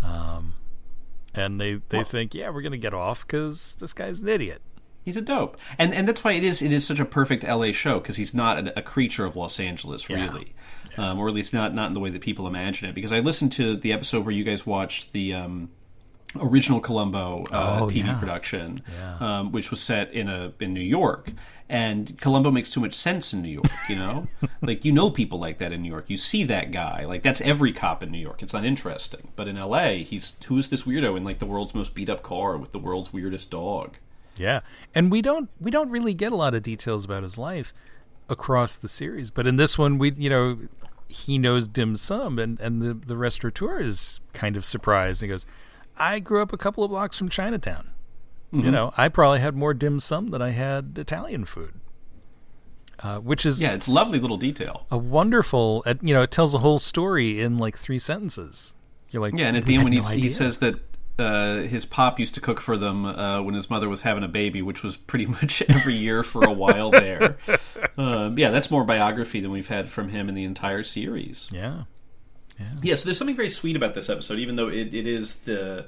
[0.00, 0.54] Um,
[1.34, 4.62] and they they think, yeah, we're gonna get off because this guy's an idiot.
[5.04, 7.72] He's a dope, and and that's why it is it is such a perfect LA
[7.72, 10.26] show because he's not a, a creature of Los Angeles Yeah.
[10.26, 10.54] really,
[10.96, 12.94] Um, or at least not not in the way that people imagine it.
[12.94, 15.70] Because I listened to the episode where you guys watched the um,
[16.40, 18.18] original Columbo uh, Oh, TV yeah.
[18.18, 19.16] production, Yeah.
[19.40, 21.32] um, which was set in a in New York.
[21.68, 24.28] And Columbo makes too much sense in New York, you know.
[24.62, 26.04] like you know people like that in New York.
[26.08, 28.40] You see that guy, like that's every cop in New York.
[28.42, 31.92] It's not interesting, but in L.A., he's who's this weirdo in like the world's most
[31.94, 33.96] beat up car with the world's weirdest dog.
[34.36, 34.60] Yeah,
[34.94, 37.72] and we don't we don't really get a lot of details about his life
[38.28, 40.58] across the series, but in this one, we you know
[41.08, 45.20] he knows dim sum, and and the the restaurateur is kind of surprised.
[45.22, 45.46] He goes,
[45.96, 47.90] "I grew up a couple of blocks from Chinatown.
[48.52, 48.64] Mm-hmm.
[48.64, 51.80] You know, I probably had more dim sum than I had Italian food."
[53.00, 54.86] Uh, which is Yeah, it's lovely little detail.
[54.90, 55.84] a wonderful.
[56.00, 58.72] You know, it tells a whole story in like three sentences.
[59.10, 60.76] You're like, Yeah, and at the end when no he says that
[61.18, 64.28] uh, his pop used to cook for them uh, when his mother was having a
[64.28, 67.36] baby, which was pretty much every year for a while there.
[67.96, 71.48] Um, yeah, that's more biography than we've had from him in the entire series.
[71.52, 71.84] Yeah.
[72.58, 72.94] Yeah, yeah.
[72.94, 75.86] so there's something very sweet about this episode, even though it, it is the,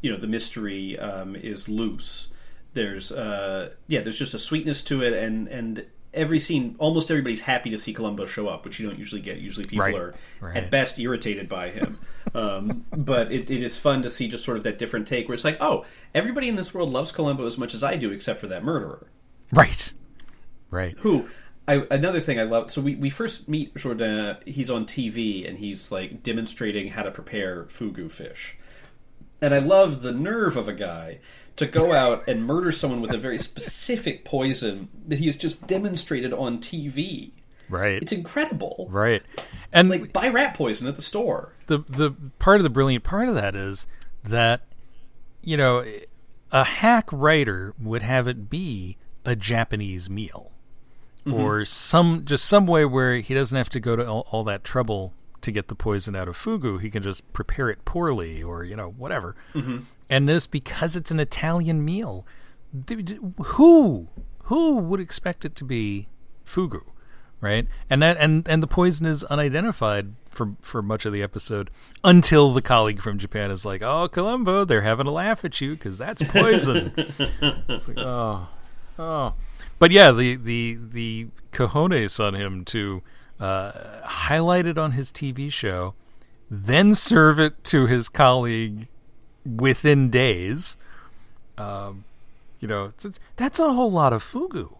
[0.00, 2.28] you know, the mystery um, is loose.
[2.74, 7.40] There's, uh, yeah, there's just a sweetness to it, and and every scene, almost everybody's
[7.42, 9.38] happy to see Columbo show up, which you don't usually get.
[9.38, 10.56] Usually, people Right, are right.
[10.56, 11.98] at best irritated by him.
[12.34, 15.34] um, but it, it is fun to see just sort of that different take, where
[15.34, 18.40] it's like, oh, everybody in this world loves Columbo as much as I do, except
[18.40, 19.06] for that murderer
[19.52, 19.92] Right.
[20.70, 20.96] Right.
[20.98, 21.28] who
[21.68, 22.70] I, another thing I love.
[22.70, 24.42] So we, we first meet Jourdan.
[24.48, 28.56] He's on TV and he's like demonstrating how to prepare fugu fish.
[29.42, 31.18] And I love the nerve of a guy
[31.56, 35.66] to go out and murder someone with a very specific poison that he has just
[35.66, 37.32] demonstrated on TV.
[37.68, 38.00] Right.
[38.02, 38.88] It's incredible.
[38.90, 39.22] Right.
[39.70, 41.52] And Like buy rat poison at the store.
[41.66, 43.86] the the part of the brilliant part of that is
[44.24, 44.62] that
[45.42, 45.84] you know
[46.50, 48.96] a hack writer would have it be
[49.26, 50.52] a Japanese meal
[51.26, 51.34] Mm-hmm.
[51.34, 54.64] or some just some way where he doesn't have to go to all, all that
[54.64, 56.80] trouble to get the poison out of fugu.
[56.80, 59.34] He can just prepare it poorly or you know whatever.
[59.54, 59.78] Mm-hmm.
[60.10, 62.26] And this because it's an Italian meal,
[63.44, 64.08] who
[64.44, 66.08] who would expect it to be
[66.46, 66.82] fugu?
[67.40, 67.66] right?
[67.88, 71.70] And that and and the poison is unidentified for for much of the episode
[72.04, 75.72] until the colleague from Japan is like, "Oh, Columbo, they're having a laugh at you
[75.72, 76.92] because that's poison."
[77.68, 78.48] it's like, oh,
[78.98, 79.34] oh,
[79.78, 83.02] but yeah, the the the cojones on him to
[83.40, 83.72] uh,
[84.04, 85.94] highlight it on his TV show,
[86.50, 88.88] then serve it to his colleague
[89.44, 90.76] within days.
[91.56, 92.04] Um,
[92.60, 94.76] you know, it's, it's, that's a whole lot of fugu.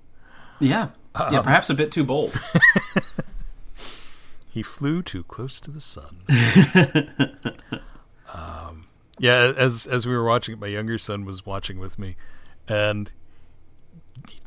[0.60, 0.88] Yeah.
[1.32, 2.38] Yeah, perhaps a bit too bold.
[4.58, 6.22] He flew too close to the sun.
[8.34, 8.88] um,
[9.18, 12.16] yeah, as as we were watching it, my younger son was watching with me,
[12.66, 13.12] and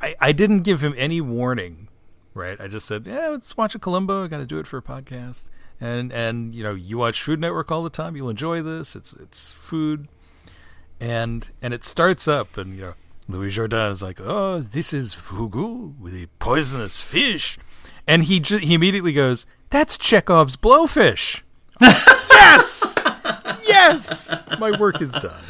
[0.02, 1.88] I, I didn't give him any warning.
[2.34, 4.24] Right, I just said, "Yeah, let's watch a Columbo.
[4.24, 5.50] I got to do it for a podcast."
[5.82, 8.16] And and you know, you watch Food Network all the time.
[8.16, 8.96] You'll enjoy this.
[8.96, 10.08] It's it's food,
[11.00, 12.94] and and it starts up, and you know,
[13.28, 17.58] Louis Jourdan is like, "Oh, this is fugu with a poisonous fish,"
[18.08, 21.42] and he ju- he immediately goes, "That's Chekhov's blowfish."
[21.82, 22.96] yes,
[23.68, 25.42] yes, my work is done.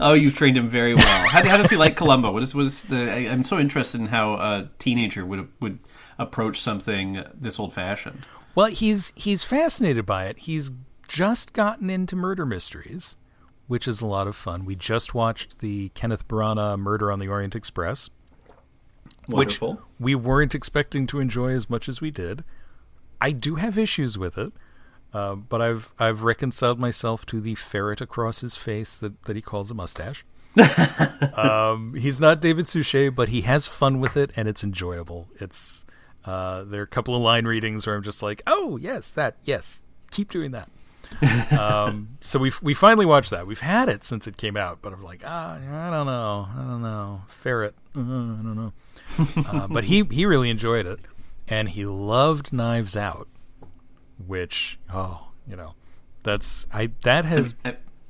[0.00, 1.28] Oh, you've trained him very well.
[1.28, 2.32] How, how does he like Columbo?
[2.32, 3.10] What is what is the?
[3.10, 5.78] I, I'm so interested in how a teenager would would
[6.18, 8.26] approach something this old fashioned.
[8.54, 10.38] Well, he's he's fascinated by it.
[10.40, 10.72] He's
[11.06, 13.16] just gotten into murder mysteries,
[13.68, 14.64] which is a lot of fun.
[14.64, 18.10] We just watched the Kenneth Branagh Murder on the Orient Express,
[19.28, 19.72] Wonderful.
[19.74, 22.42] which we weren't expecting to enjoy as much as we did.
[23.20, 24.52] I do have issues with it,
[25.12, 29.42] uh, but I've I've reconciled myself to the ferret across his face that, that he
[29.42, 30.24] calls a mustache.
[31.36, 35.28] um, he's not David Suchet, but he has fun with it, and it's enjoyable.
[35.36, 35.84] It's
[36.24, 39.36] uh, there are a couple of line readings where I'm just like, oh yes, that
[39.44, 40.68] yes, keep doing that.
[41.58, 43.46] um, so we we finally watched that.
[43.46, 46.62] We've had it since it came out, but I'm like, ah, I don't know, I
[46.62, 48.72] don't know, ferret, uh, I don't know.
[49.48, 51.00] uh, but he he really enjoyed it,
[51.48, 53.28] and he loved Knives Out,
[54.26, 55.74] which oh, you know,
[56.22, 57.54] that's I that has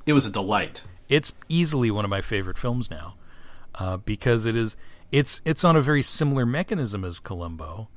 [0.06, 0.82] It was a delight.
[1.08, 3.14] it's easily one of my favorite films now
[3.76, 4.76] uh, because it is
[5.12, 7.88] it's it's on a very similar mechanism as Columbo,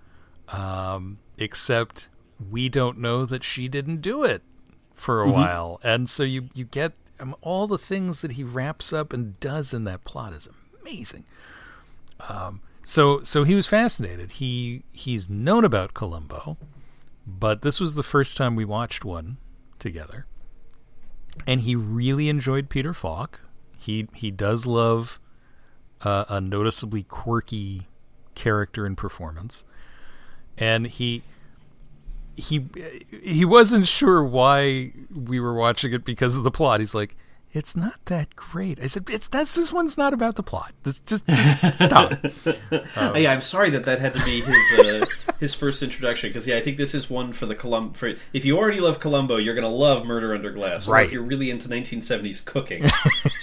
[0.49, 2.09] um, except
[2.51, 4.41] we don't know that she didn't do it
[4.93, 8.91] for a while, and so you you get um, all the things that he wraps
[8.91, 10.47] up and does in that plot is
[10.81, 11.25] amazing.
[12.29, 14.33] Um, so so he was fascinated.
[14.33, 16.57] He he's known about Columbo,
[17.25, 19.37] but this was the first time we watched one
[19.79, 20.25] together
[21.45, 23.41] and he really enjoyed Peter Falk.
[23.77, 25.19] He he does love
[26.01, 27.87] uh, a noticeably quirky
[28.35, 29.65] character and performance,
[30.57, 31.23] and he
[32.35, 32.67] he
[33.21, 36.79] he wasn't sure why we were watching it because of the plot.
[36.79, 37.15] He's like,
[37.53, 38.79] it's not that great.
[38.81, 40.73] I said, it's that's this one's not about the plot.
[40.83, 42.13] This just, just stop.
[42.95, 45.05] Uh, yeah, I'm sorry that that had to be his uh,
[45.39, 47.93] his first introduction because yeah, I think this is one for the Colum.
[47.93, 50.87] For if you already love Columbo, you're gonna love Murder Under Glass.
[50.87, 51.05] Or Right.
[51.05, 52.85] if you're really into 1970s cooking,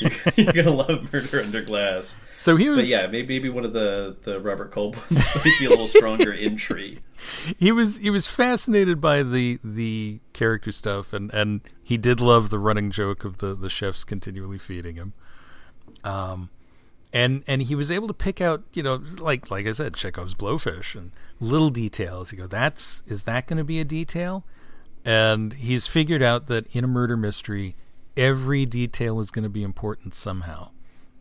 [0.00, 2.16] you're, you're gonna love Murder Under Glass.
[2.34, 5.54] So he But was yeah, maybe, maybe one of the the Robert Culp ones might
[5.58, 6.98] be a little stronger in tree.
[7.58, 12.50] he was he was fascinated by the the character stuff and and he did love
[12.50, 15.12] the running joke of the the chefs continually feeding him
[16.04, 16.50] um
[17.12, 20.34] and and he was able to pick out you know like like i said chekhov's
[20.34, 21.10] blowfish and
[21.40, 24.44] little details you go that's is that going to be a detail
[25.04, 27.74] and he's figured out that in a murder mystery
[28.16, 30.70] every detail is going to be important somehow.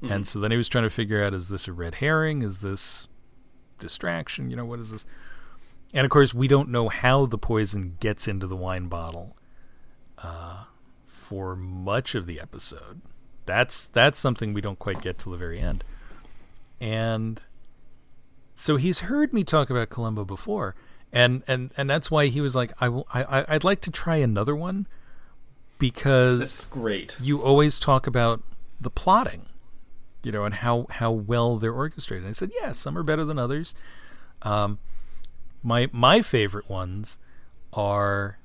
[0.01, 2.41] And so then he was trying to figure out is this a red herring?
[2.41, 3.07] Is this
[3.79, 4.49] distraction?
[4.49, 5.05] You know, what is this?
[5.93, 9.35] And of course, we don't know how the poison gets into the wine bottle
[10.19, 10.65] uh,
[11.05, 13.01] for much of the episode.
[13.45, 15.83] That's that's something we don't quite get till the very end.
[16.79, 17.41] And
[18.55, 20.75] so he's heard me talk about Columbo before,
[21.11, 24.17] and and and that's why he was like, I will, I, I'd like to try
[24.17, 24.85] another one
[25.79, 27.17] because That's great.
[27.19, 28.43] you always talk about
[28.79, 29.47] the plotting,
[30.23, 32.25] you know, and how how well they're orchestrated.
[32.25, 33.73] And I said, yeah, some are better than others.
[34.43, 34.77] Um,
[35.63, 37.17] my my favorite ones
[37.73, 38.37] are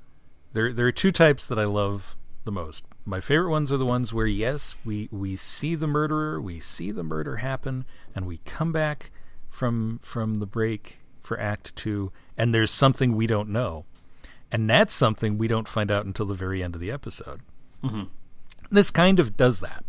[0.53, 0.73] there.
[0.73, 2.85] There are two types that I love the most.
[3.07, 6.91] My favorite ones are the ones where yes, we we see the murderer, we see
[6.91, 7.85] the murder happen,
[8.15, 9.11] and we come back
[9.49, 13.85] from from the break for Act Two, and there's something we don't know,
[14.53, 17.41] and that's something we don't find out until the very end of the episode
[18.71, 19.85] this kind of does that.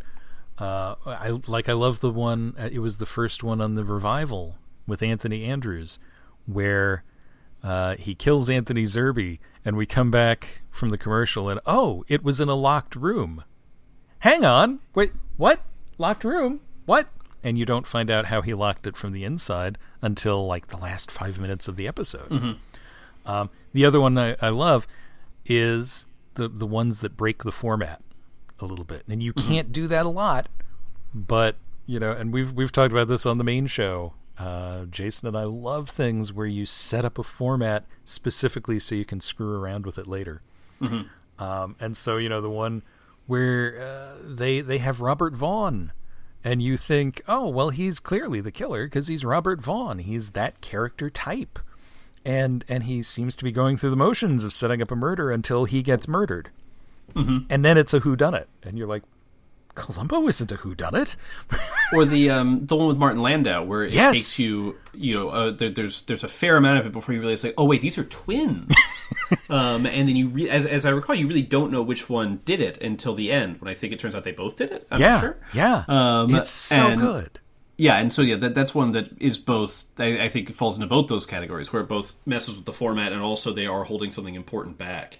[0.57, 1.67] Uh, I like.
[1.69, 2.53] I love the one.
[2.59, 5.97] uh, It was the first one on the revival with Anthony Andrews,
[6.45, 7.03] where
[7.65, 12.23] uh, he kills Anthony Zerbe, and we come back from the commercial, and oh, it
[12.23, 13.43] was in a locked room.
[14.19, 15.61] Hang on, wait, what?
[15.97, 16.59] Locked room?
[16.85, 17.07] What?
[17.43, 20.77] And you don't find out how he locked it from the inside until like the
[20.77, 22.57] last five minutes of the episode.
[23.25, 24.85] Um, the other one I, I love
[25.45, 26.05] is
[26.35, 28.01] the the ones that break the format
[28.59, 30.49] a little bit, and you can't do that a lot.
[31.13, 31.55] But
[31.87, 34.13] you know, and we've we've talked about this on the main show.
[34.37, 39.05] Uh, Jason and I love things where you set up a format specifically so you
[39.05, 40.41] can screw around with it later.
[41.39, 42.83] Um, and so you know the one
[43.27, 45.91] where uh, they they have Robert Vaughn,
[46.43, 49.99] and you think, oh well, he's clearly the killer because he's Robert Vaughn.
[49.99, 51.59] He's that character type,
[52.25, 55.31] and and he seems to be going through the motions of setting up a murder
[55.31, 56.49] until he gets murdered,
[57.49, 59.03] and then it's a who done it, and you're like,
[59.75, 61.15] Columbo isn't a who done it.
[61.93, 64.13] or the um, the one with Martin Landau, where it Yes.
[64.13, 67.21] takes you, you know, uh, there, there's there's a fair amount of it before you
[67.21, 68.73] realize, like, oh wait, these are twins,
[69.49, 72.41] um, and then you, re- as as I recall, you really don't know which one
[72.45, 73.61] did it until the end.
[73.61, 74.87] When I think it turns out they both did it.
[74.89, 75.37] I'm yeah, not sure.
[75.53, 77.39] yeah, Um, it's so and- good.
[77.77, 79.83] Yeah, and so yeah, that, that's one that is both.
[79.99, 82.71] I, I think it falls into both those categories, where it both messes with the
[82.71, 85.19] format and also they are holding something important back.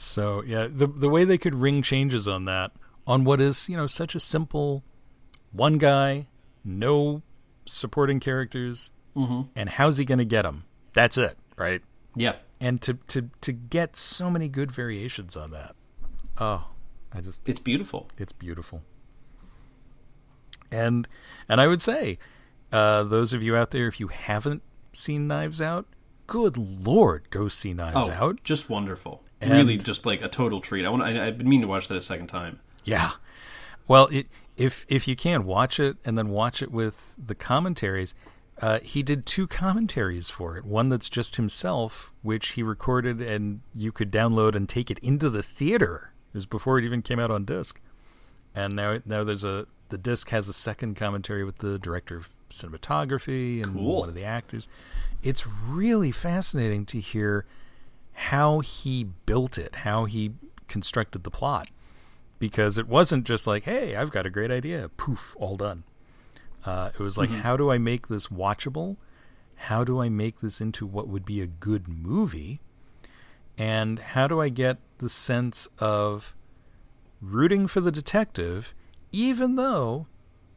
[0.00, 2.72] So yeah, the the way they could ring changes on that
[3.06, 4.82] on what is you know such a simple
[5.52, 6.28] one guy,
[6.64, 7.22] no
[7.66, 10.64] supporting characters, and how's he going to get them?
[10.94, 11.82] That's it, right?
[12.14, 15.76] Yeah, And to to to get so many good variations on that,
[16.38, 16.68] oh,
[17.12, 18.08] I just it's beautiful.
[18.16, 18.82] it's beautiful.
[20.72, 21.06] And
[21.48, 22.18] and I would say,
[22.72, 25.86] uh, those of you out there, if you haven't seen Knives Out,
[26.26, 28.42] good lord, go see Knives Oh, Out.
[28.44, 29.22] just wonderful.
[29.40, 30.84] And- really, just like a total treat.
[30.84, 31.02] I want.
[31.02, 32.60] I, I've been meaning to watch that a second time.
[32.84, 33.12] Yeah.
[33.88, 34.26] Well, it
[34.56, 38.14] if if you can watch it and then watch it with the commentaries,
[38.60, 40.64] uh, he did two commentaries for it.
[40.64, 45.30] One that's just himself, which he recorded and you could download and take it into
[45.30, 46.12] the theater.
[46.32, 47.80] It was before it even came out on disc.
[48.54, 52.28] And now now there's a the disc has a second commentary with the director of
[52.50, 54.00] cinematography and Cool.
[54.00, 54.68] one of the actors.
[55.22, 57.44] It's really fascinating to hear
[58.24, 60.32] how he built it, how he
[60.68, 61.70] constructed the plot
[62.38, 65.84] because it wasn't just like, "Hey, I've got a great idea," poof, all done.
[66.64, 68.98] Uh, it was like, "How do I make this watchable?
[69.54, 72.60] How do I make this into what would be a good movie?
[73.56, 76.34] And how do I get the sense of
[77.22, 78.74] rooting for the detective,
[79.12, 80.06] even though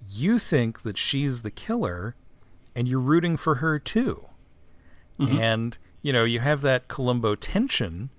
[0.09, 2.15] you think that she's the killer,
[2.75, 4.25] and you're rooting for her too?"
[5.19, 8.09] And you know, you have that Columbo tension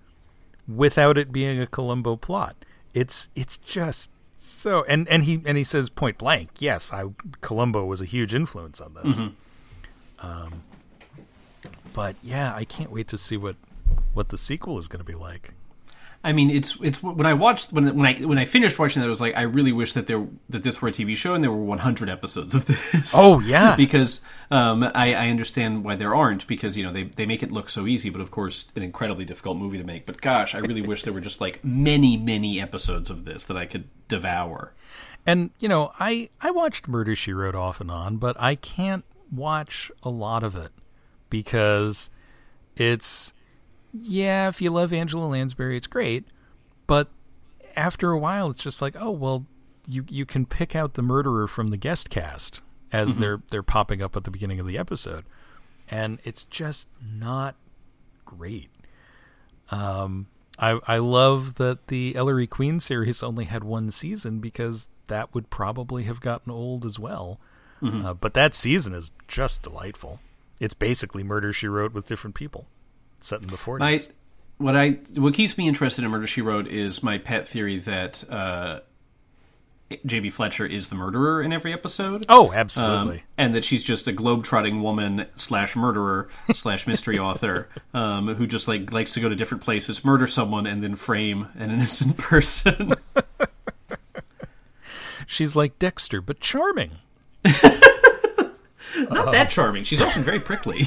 [0.66, 2.56] without it being a Columbo plot.
[2.94, 7.04] It's it's just so and and he and he says point blank, yes, I
[7.40, 9.20] Columbo was a huge influence on this.
[10.18, 10.62] Um,
[11.92, 13.56] but yeah, I can't wait to see what
[14.14, 15.52] what the sequel is going to be like.
[16.24, 19.06] I mean, it's it's when I watched when when I when I finished watching that,
[19.06, 21.44] I was like, I really wish that there that this were a TV show and
[21.44, 23.12] there were 100 episodes of this.
[23.14, 23.76] Oh, yeah.
[23.84, 27.52] because um, I, I understand why there aren't because you know they they make it
[27.52, 30.06] look so easy, but of course an incredibly difficult movie to make.
[30.06, 33.58] But gosh, I really wish there were just like many many episodes of this that
[33.58, 34.72] I could devour.
[35.26, 39.04] And you know, I I watched Murder She Wrote off and on, but I can't
[39.30, 40.72] watch a lot of it
[41.28, 42.08] because
[42.76, 43.33] it's
[43.96, 46.24] yeah, if you love Angela Lansbury, it's great,
[46.86, 47.08] but
[47.76, 49.46] after a while, it's just like, oh well,
[49.86, 52.60] you you can pick out the murderer from the guest cast
[52.92, 55.24] as they're they're popping up at the beginning of the episode,
[55.90, 57.56] and it's just not
[58.24, 58.68] great.
[59.70, 60.26] Um,
[60.58, 65.50] I I love that the Ellery Queen series only had one season because that would
[65.50, 67.38] probably have gotten old as well.
[68.06, 70.20] Uh, but that season is just delightful.
[70.58, 72.66] It's basically Murder She Wrote with different people,
[73.24, 74.08] set in the My forties.
[74.58, 78.24] what I what keeps me interested in Murder She Wrote is my pet theory that
[78.30, 78.80] uh,
[80.06, 80.30] J.B.
[80.30, 82.24] Fletcher is the murderer in every episode.
[82.28, 83.22] Oh, Um, absolutely.
[83.38, 88.66] and that she's just a globe-trotting woman slash murderer slash mystery author um, who just
[88.66, 92.94] like likes to go to different places, murder someone, and then frame an innocent person.
[95.26, 96.92] She's like Dexter, but charming.
[97.44, 99.84] Not that charming.
[99.84, 100.86] She's often very prickly.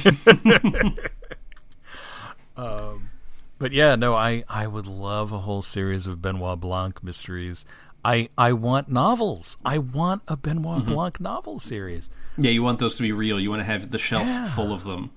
[2.58, 7.64] But yeah, no, I, I would love a whole series of Benoit Blanc mysteries.
[8.04, 9.56] I I want novels.
[9.64, 10.92] I want a Benoit Mm-hmm.
[10.94, 12.08] Blanc novel series.
[12.36, 13.40] yeah, you want those to be real.
[13.40, 14.46] You want to have the shelf Yeah.
[14.46, 15.10] full of them.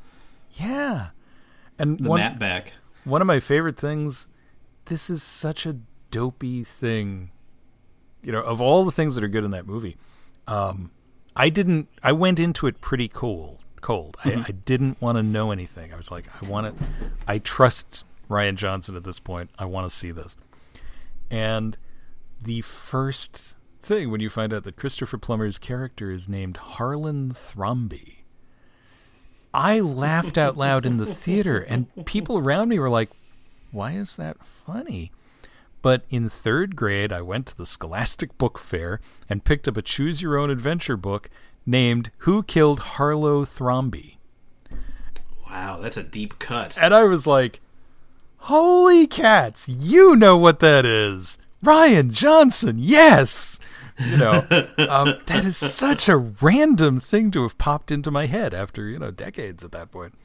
[0.53, 1.09] Yeah.
[1.77, 2.73] And The one, map back.
[3.03, 4.27] one of my favorite things,
[4.85, 5.77] this is such a
[6.09, 7.29] dopey thing.
[8.23, 9.97] You know, of all the things that are good in that movie,
[10.47, 10.91] um,
[11.35, 11.87] I didn't.
[12.03, 13.07] I went into it pretty
[13.81, 14.17] cold.
[14.23, 14.41] I, mm-hmm.
[14.47, 15.93] I didn't want to know anything.
[15.93, 16.73] I was like, I want it.
[17.27, 19.49] I trust Rian Johnson at this point.
[19.59, 20.37] I want to see this.
[21.29, 21.77] And
[22.41, 28.21] the first thing when you find out that Christopher Plummer's character is named Harlan Thrombey.
[29.53, 33.09] I laughed out loud in the theater, and people around me were like,
[33.71, 35.11] Why is that funny?
[35.81, 39.81] But in third grade, I went to the Scholastic Book Fair and picked up a
[39.81, 41.29] choose your own adventure book
[41.65, 44.17] named Who Killed Harlowe Thrombey?
[45.49, 46.77] Wow, that's a deep cut.
[46.79, 47.59] And I was like,
[48.45, 51.37] Holy cats, you know what that is.
[51.63, 53.59] Rian Johnson, yes.
[53.99, 54.47] You know,
[54.89, 58.97] um, that is such a random thing to have popped into my head after, you
[58.97, 60.15] know, decades at that point.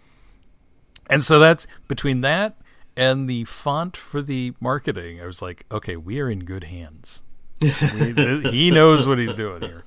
[1.11, 2.57] And so that's between that
[2.97, 5.21] and the font for the marketing.
[5.21, 7.23] I was like, okay, we are in good hands.
[7.61, 9.85] He knows what he's doing here.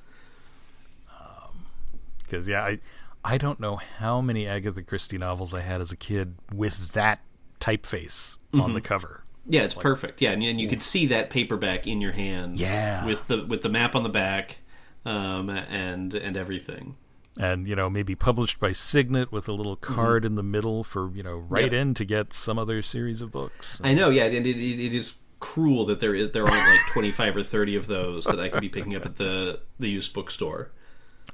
[2.30, 2.80] Because yeah, I
[3.24, 7.20] I don't know how many Agatha Christie novels I had as a kid with that
[7.60, 9.24] typeface on the cover.
[9.48, 10.22] Yeah, it's perfect.
[10.22, 12.58] Yeah, and, and you could see that paperback in your hand.
[12.60, 13.06] Yeah.
[13.06, 14.60] with the with the map on the back,
[15.06, 16.96] um, and and everything.
[17.40, 21.10] And you know, maybe published by Signet with a little card in the middle for
[21.12, 21.74] you know write Yep.
[21.74, 23.82] in to get some other series of books.
[23.84, 24.10] I know.
[24.10, 27.36] Yeah, and it, it, it is cruel that there is there aren't like twenty five
[27.36, 30.72] or thirty of those that I could be picking up at the the used bookstore.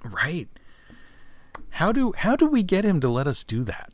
[0.03, 0.47] Right.
[1.75, 3.91] How do how do we get him to let us do that?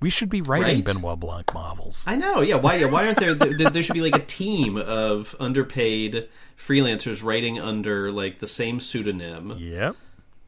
[0.00, 0.84] We should be writing Right?
[0.84, 2.04] Benoit Blanc novels.
[2.04, 2.40] I know.
[2.40, 2.56] Yeah.
[2.56, 2.74] Why?
[2.74, 3.70] Yeah, why aren't there, there?
[3.70, 6.28] There should be like a team of underpaid
[6.58, 9.54] freelancers writing under like the same pseudonym.
[9.56, 9.94] Yep.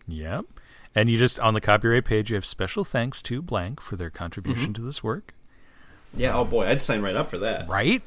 [0.09, 0.47] Yep.
[0.97, 4.11] And you just on the copyright page you have special thanks to blank for their
[4.11, 4.73] contribution mm-hmm.
[4.73, 5.35] to this work.
[6.13, 6.37] Yeah.
[6.37, 7.69] Oh boy, I'd sign right up for that.
[7.69, 8.03] Right?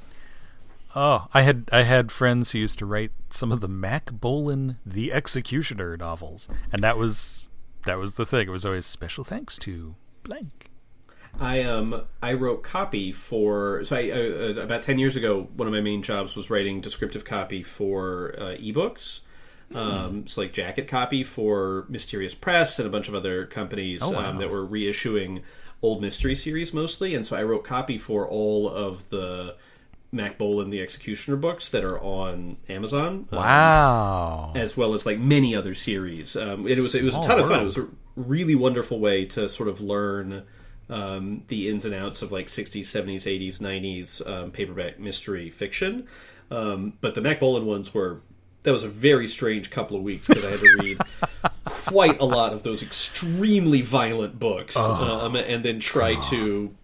[0.93, 4.77] Oh, I had I had friends who used to write some of the Mack Bolan
[4.85, 7.47] the Executioner novels, and that was
[7.85, 8.47] that was the thing.
[8.47, 10.69] It was always special thanks to blank.
[11.39, 15.73] I um I wrote copy for so I uh, about ten years ago one of
[15.73, 19.21] my main jobs was writing descriptive copy for uh, ebooks.
[19.73, 24.09] Um, it's like jacket copy for Mysterious Press and a bunch of other companies Oh,
[24.11, 24.29] wow.
[24.31, 25.43] um, that were reissuing
[25.81, 29.55] old mystery series mostly, and so I wrote copy for all of the
[30.11, 33.27] Mack Bolan the Executioner books that are on Amazon.
[33.31, 34.51] Um, Wow.
[34.55, 36.35] as well as like many other series.
[36.35, 37.61] Um, it was it was a Small ton of fun.
[37.61, 40.43] It was a really wonderful way to sort of learn
[40.89, 46.07] um, the ins and outs of like 60s, 70s, 80s, 90s um, paperback mystery fiction.
[46.49, 48.19] Um, but the Mack Bolan ones were
[48.63, 50.97] that was a very strange couple of weeks because I had to read
[51.65, 56.75] quite a lot of those extremely violent books, um, and then try to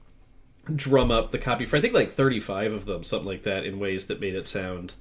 [0.75, 3.79] drum up the copy for I think like 35 of them, something like that, in
[3.79, 4.95] ways that made it sound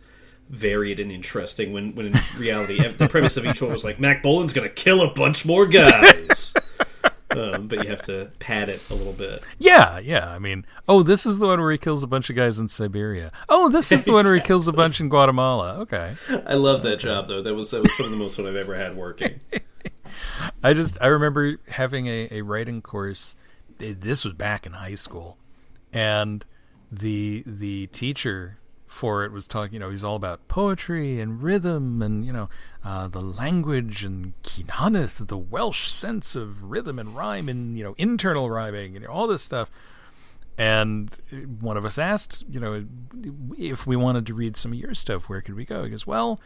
[0.49, 1.73] varied and interesting.
[1.73, 4.75] When when in reality, the premise of each one was like Mack Bolan's going to
[4.75, 6.55] kill a bunch more guys.
[7.37, 9.47] Um, but you have to pad it a little bit.
[9.59, 10.31] Yeah, yeah.
[10.31, 12.69] I mean, oh, this is the one where he kills a bunch of guys in
[12.69, 13.31] Siberia.
[13.49, 15.81] Oh, this is the one where he kills a bunch in Guatemala.
[15.81, 16.15] Okay.
[16.47, 17.43] I love that job though.
[17.43, 19.41] That was that was some of the most fun I've ever had working.
[20.63, 23.37] I just I remember having a, a writing course.
[23.79, 25.37] This was back in high school,
[25.97, 26.45] and
[26.93, 29.75] the the teacher for it was talking.
[29.75, 32.49] You know, he's all about poetry and rhythm, and you know,
[32.85, 37.95] uh, the language and cynghanedd, the Welsh sense of rhythm and rhyme, and you know,
[37.97, 39.71] internal rhyming, and you know, all this stuff.
[40.59, 41.11] And
[41.61, 42.87] one of us asked, you know,
[43.59, 45.85] if we wanted to read some of your stuff, where could we go?
[45.85, 46.41] He goes, well.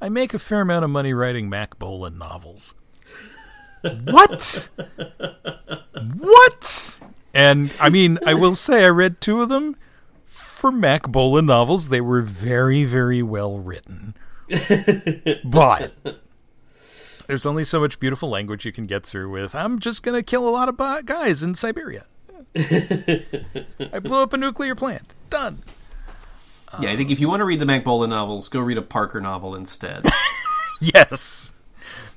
[0.00, 2.74] I make a fair amount of money writing Mack Bolan novels.
[4.04, 4.68] what?
[6.18, 6.98] what?
[7.34, 9.76] And I mean, I will say I read two of them.
[10.24, 14.14] for Mack Bolan novels, they were very, very well written.
[15.44, 15.94] but
[17.26, 19.54] there's only so much beautiful language you can get through with.
[19.54, 22.06] I'm just going to kill a lot of guys in Siberia.
[22.56, 25.14] I blew up a nuclear plant.
[25.28, 25.62] Done.
[26.80, 28.82] Yeah, I think if you want to read the Mack Bolan novels, go read a
[28.82, 30.06] Parker novel instead.
[30.80, 31.52] Yes.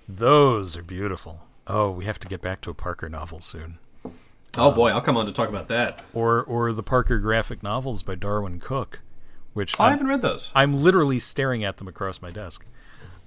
[0.10, 1.46] Those are beautiful.
[1.68, 3.78] Oh, we have to get back to a Parker novel soon.
[4.58, 6.02] Oh boy, I'll come on to talk about that.
[6.14, 9.00] Or or the Parker graphic novels by Darwyn Cooke,
[9.54, 10.52] which Oh, I haven't read those.
[10.56, 12.66] I'm literally staring at them across my desk.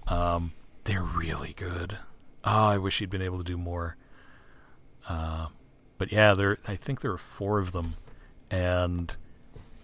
[0.08, 0.52] Um,
[0.84, 1.98] they're really good.
[2.44, 3.96] Oh, I wish he'd been able to do more.
[5.08, 5.48] Uh,
[5.98, 6.58] but yeah, there.
[6.66, 7.96] I think there are four of them,
[8.50, 9.14] and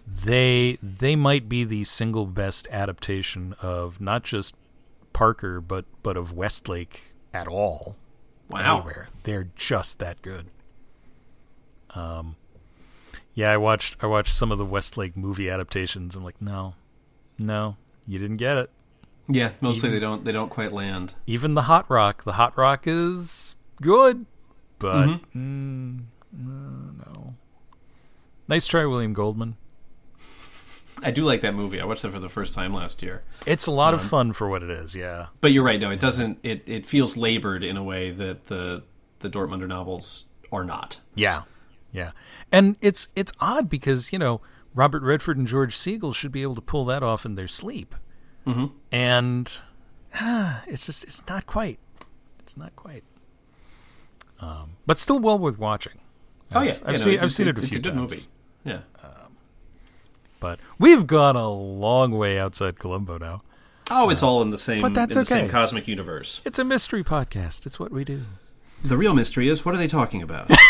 [0.05, 4.55] they they might be the single best adaptation of not just
[5.13, 7.95] Parker, but but of Westlake at all.
[8.49, 8.77] Wow.
[8.77, 9.07] Anywhere.
[9.23, 10.47] They're just that good.
[11.95, 12.35] Um,
[13.33, 16.15] yeah, I watched I watched some of the Westlake movie adaptations.
[16.15, 16.75] I'm like, no,
[17.37, 17.77] no,
[18.07, 18.69] you didn't get it.
[19.29, 21.13] Yeah, mostly Even- they don't they don't quite land.
[21.25, 24.25] Even the Hot Rock, the Hot Rock is good,
[24.79, 27.33] but mm, uh, no.
[28.47, 29.57] Nice try, William Goldman.
[31.03, 31.79] I do like that movie.
[31.79, 33.21] I watched that for the first time last year.
[33.45, 34.95] It's a lot of fun for what it is.
[34.95, 35.79] Yeah, But you're right.
[35.79, 36.39] No, it doesn't.
[36.41, 38.83] It, it feels labored in a way that the
[39.19, 40.97] the Dortmunder novels are not.
[41.15, 41.43] yeah,
[41.97, 42.11] yeah.
[42.51, 44.39] And it's it's odd because you know
[44.75, 47.95] Robert Redford and George Segal should be able to pull that off in their sleep,
[48.45, 48.65] Mm-hmm.
[48.91, 49.57] and
[50.15, 51.79] ah, it's just it's not quite.
[52.39, 53.03] It's not quite.
[54.39, 55.99] Um, but still well worth watching.
[56.53, 57.99] Oh I've- yeah, I've seen it's- I've seen it a few a good times.
[57.99, 58.21] movie.
[58.63, 58.79] Yeah.
[60.39, 63.41] But we've gone a long way outside Columbo now.
[63.89, 64.81] Oh, it's all in the same.
[64.83, 65.51] But that's in the same okay.
[65.51, 66.41] cosmic universe.
[66.45, 67.65] It's a mystery podcast.
[67.65, 68.21] It's what we do.
[68.83, 70.51] The real mystery is what are they talking about?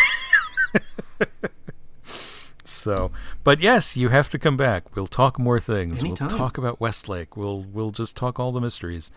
[2.88, 3.11] So,
[3.43, 4.95] but yes, you have to come back.
[4.95, 5.99] We'll talk more things.
[5.99, 6.28] Anytime.
[6.28, 7.36] We'll talk about Westlake.
[7.36, 9.11] We'll we'll just talk all the mysteries.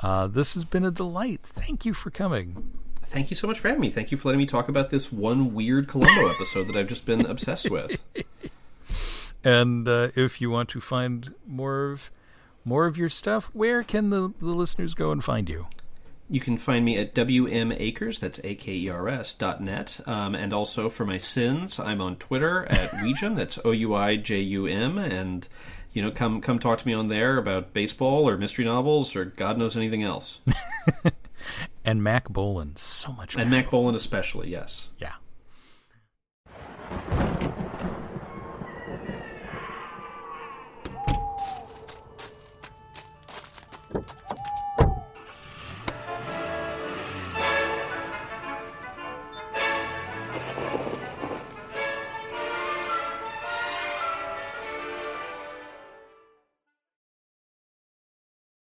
[0.00, 1.40] Uh, this has been a delight.
[1.42, 2.72] Thank you for coming.
[3.02, 3.90] Thank you so much for having me.
[3.90, 7.06] Thank you for letting me talk about this one weird Columbo episode that I've just
[7.06, 8.02] been obsessed with.
[9.44, 12.10] And uh, if you want to find more of
[12.64, 15.66] more of your stuff, where can the, the listeners go and find you?
[16.30, 20.00] You can find me at wmakers, that's A-K-E-R-S, dot net.
[20.06, 24.98] Um, and also for my sins, I'm on Twitter at Ouijum, that's O-U-I-J-U-M.
[24.98, 25.48] And,
[25.92, 29.24] you know, come come talk to me on there about baseball or mystery novels or
[29.24, 30.40] God knows anything else.
[31.84, 33.34] And Mack Bolan, so much.
[33.36, 34.88] And Mack Bolan especially, yes.
[34.98, 35.14] Yeah.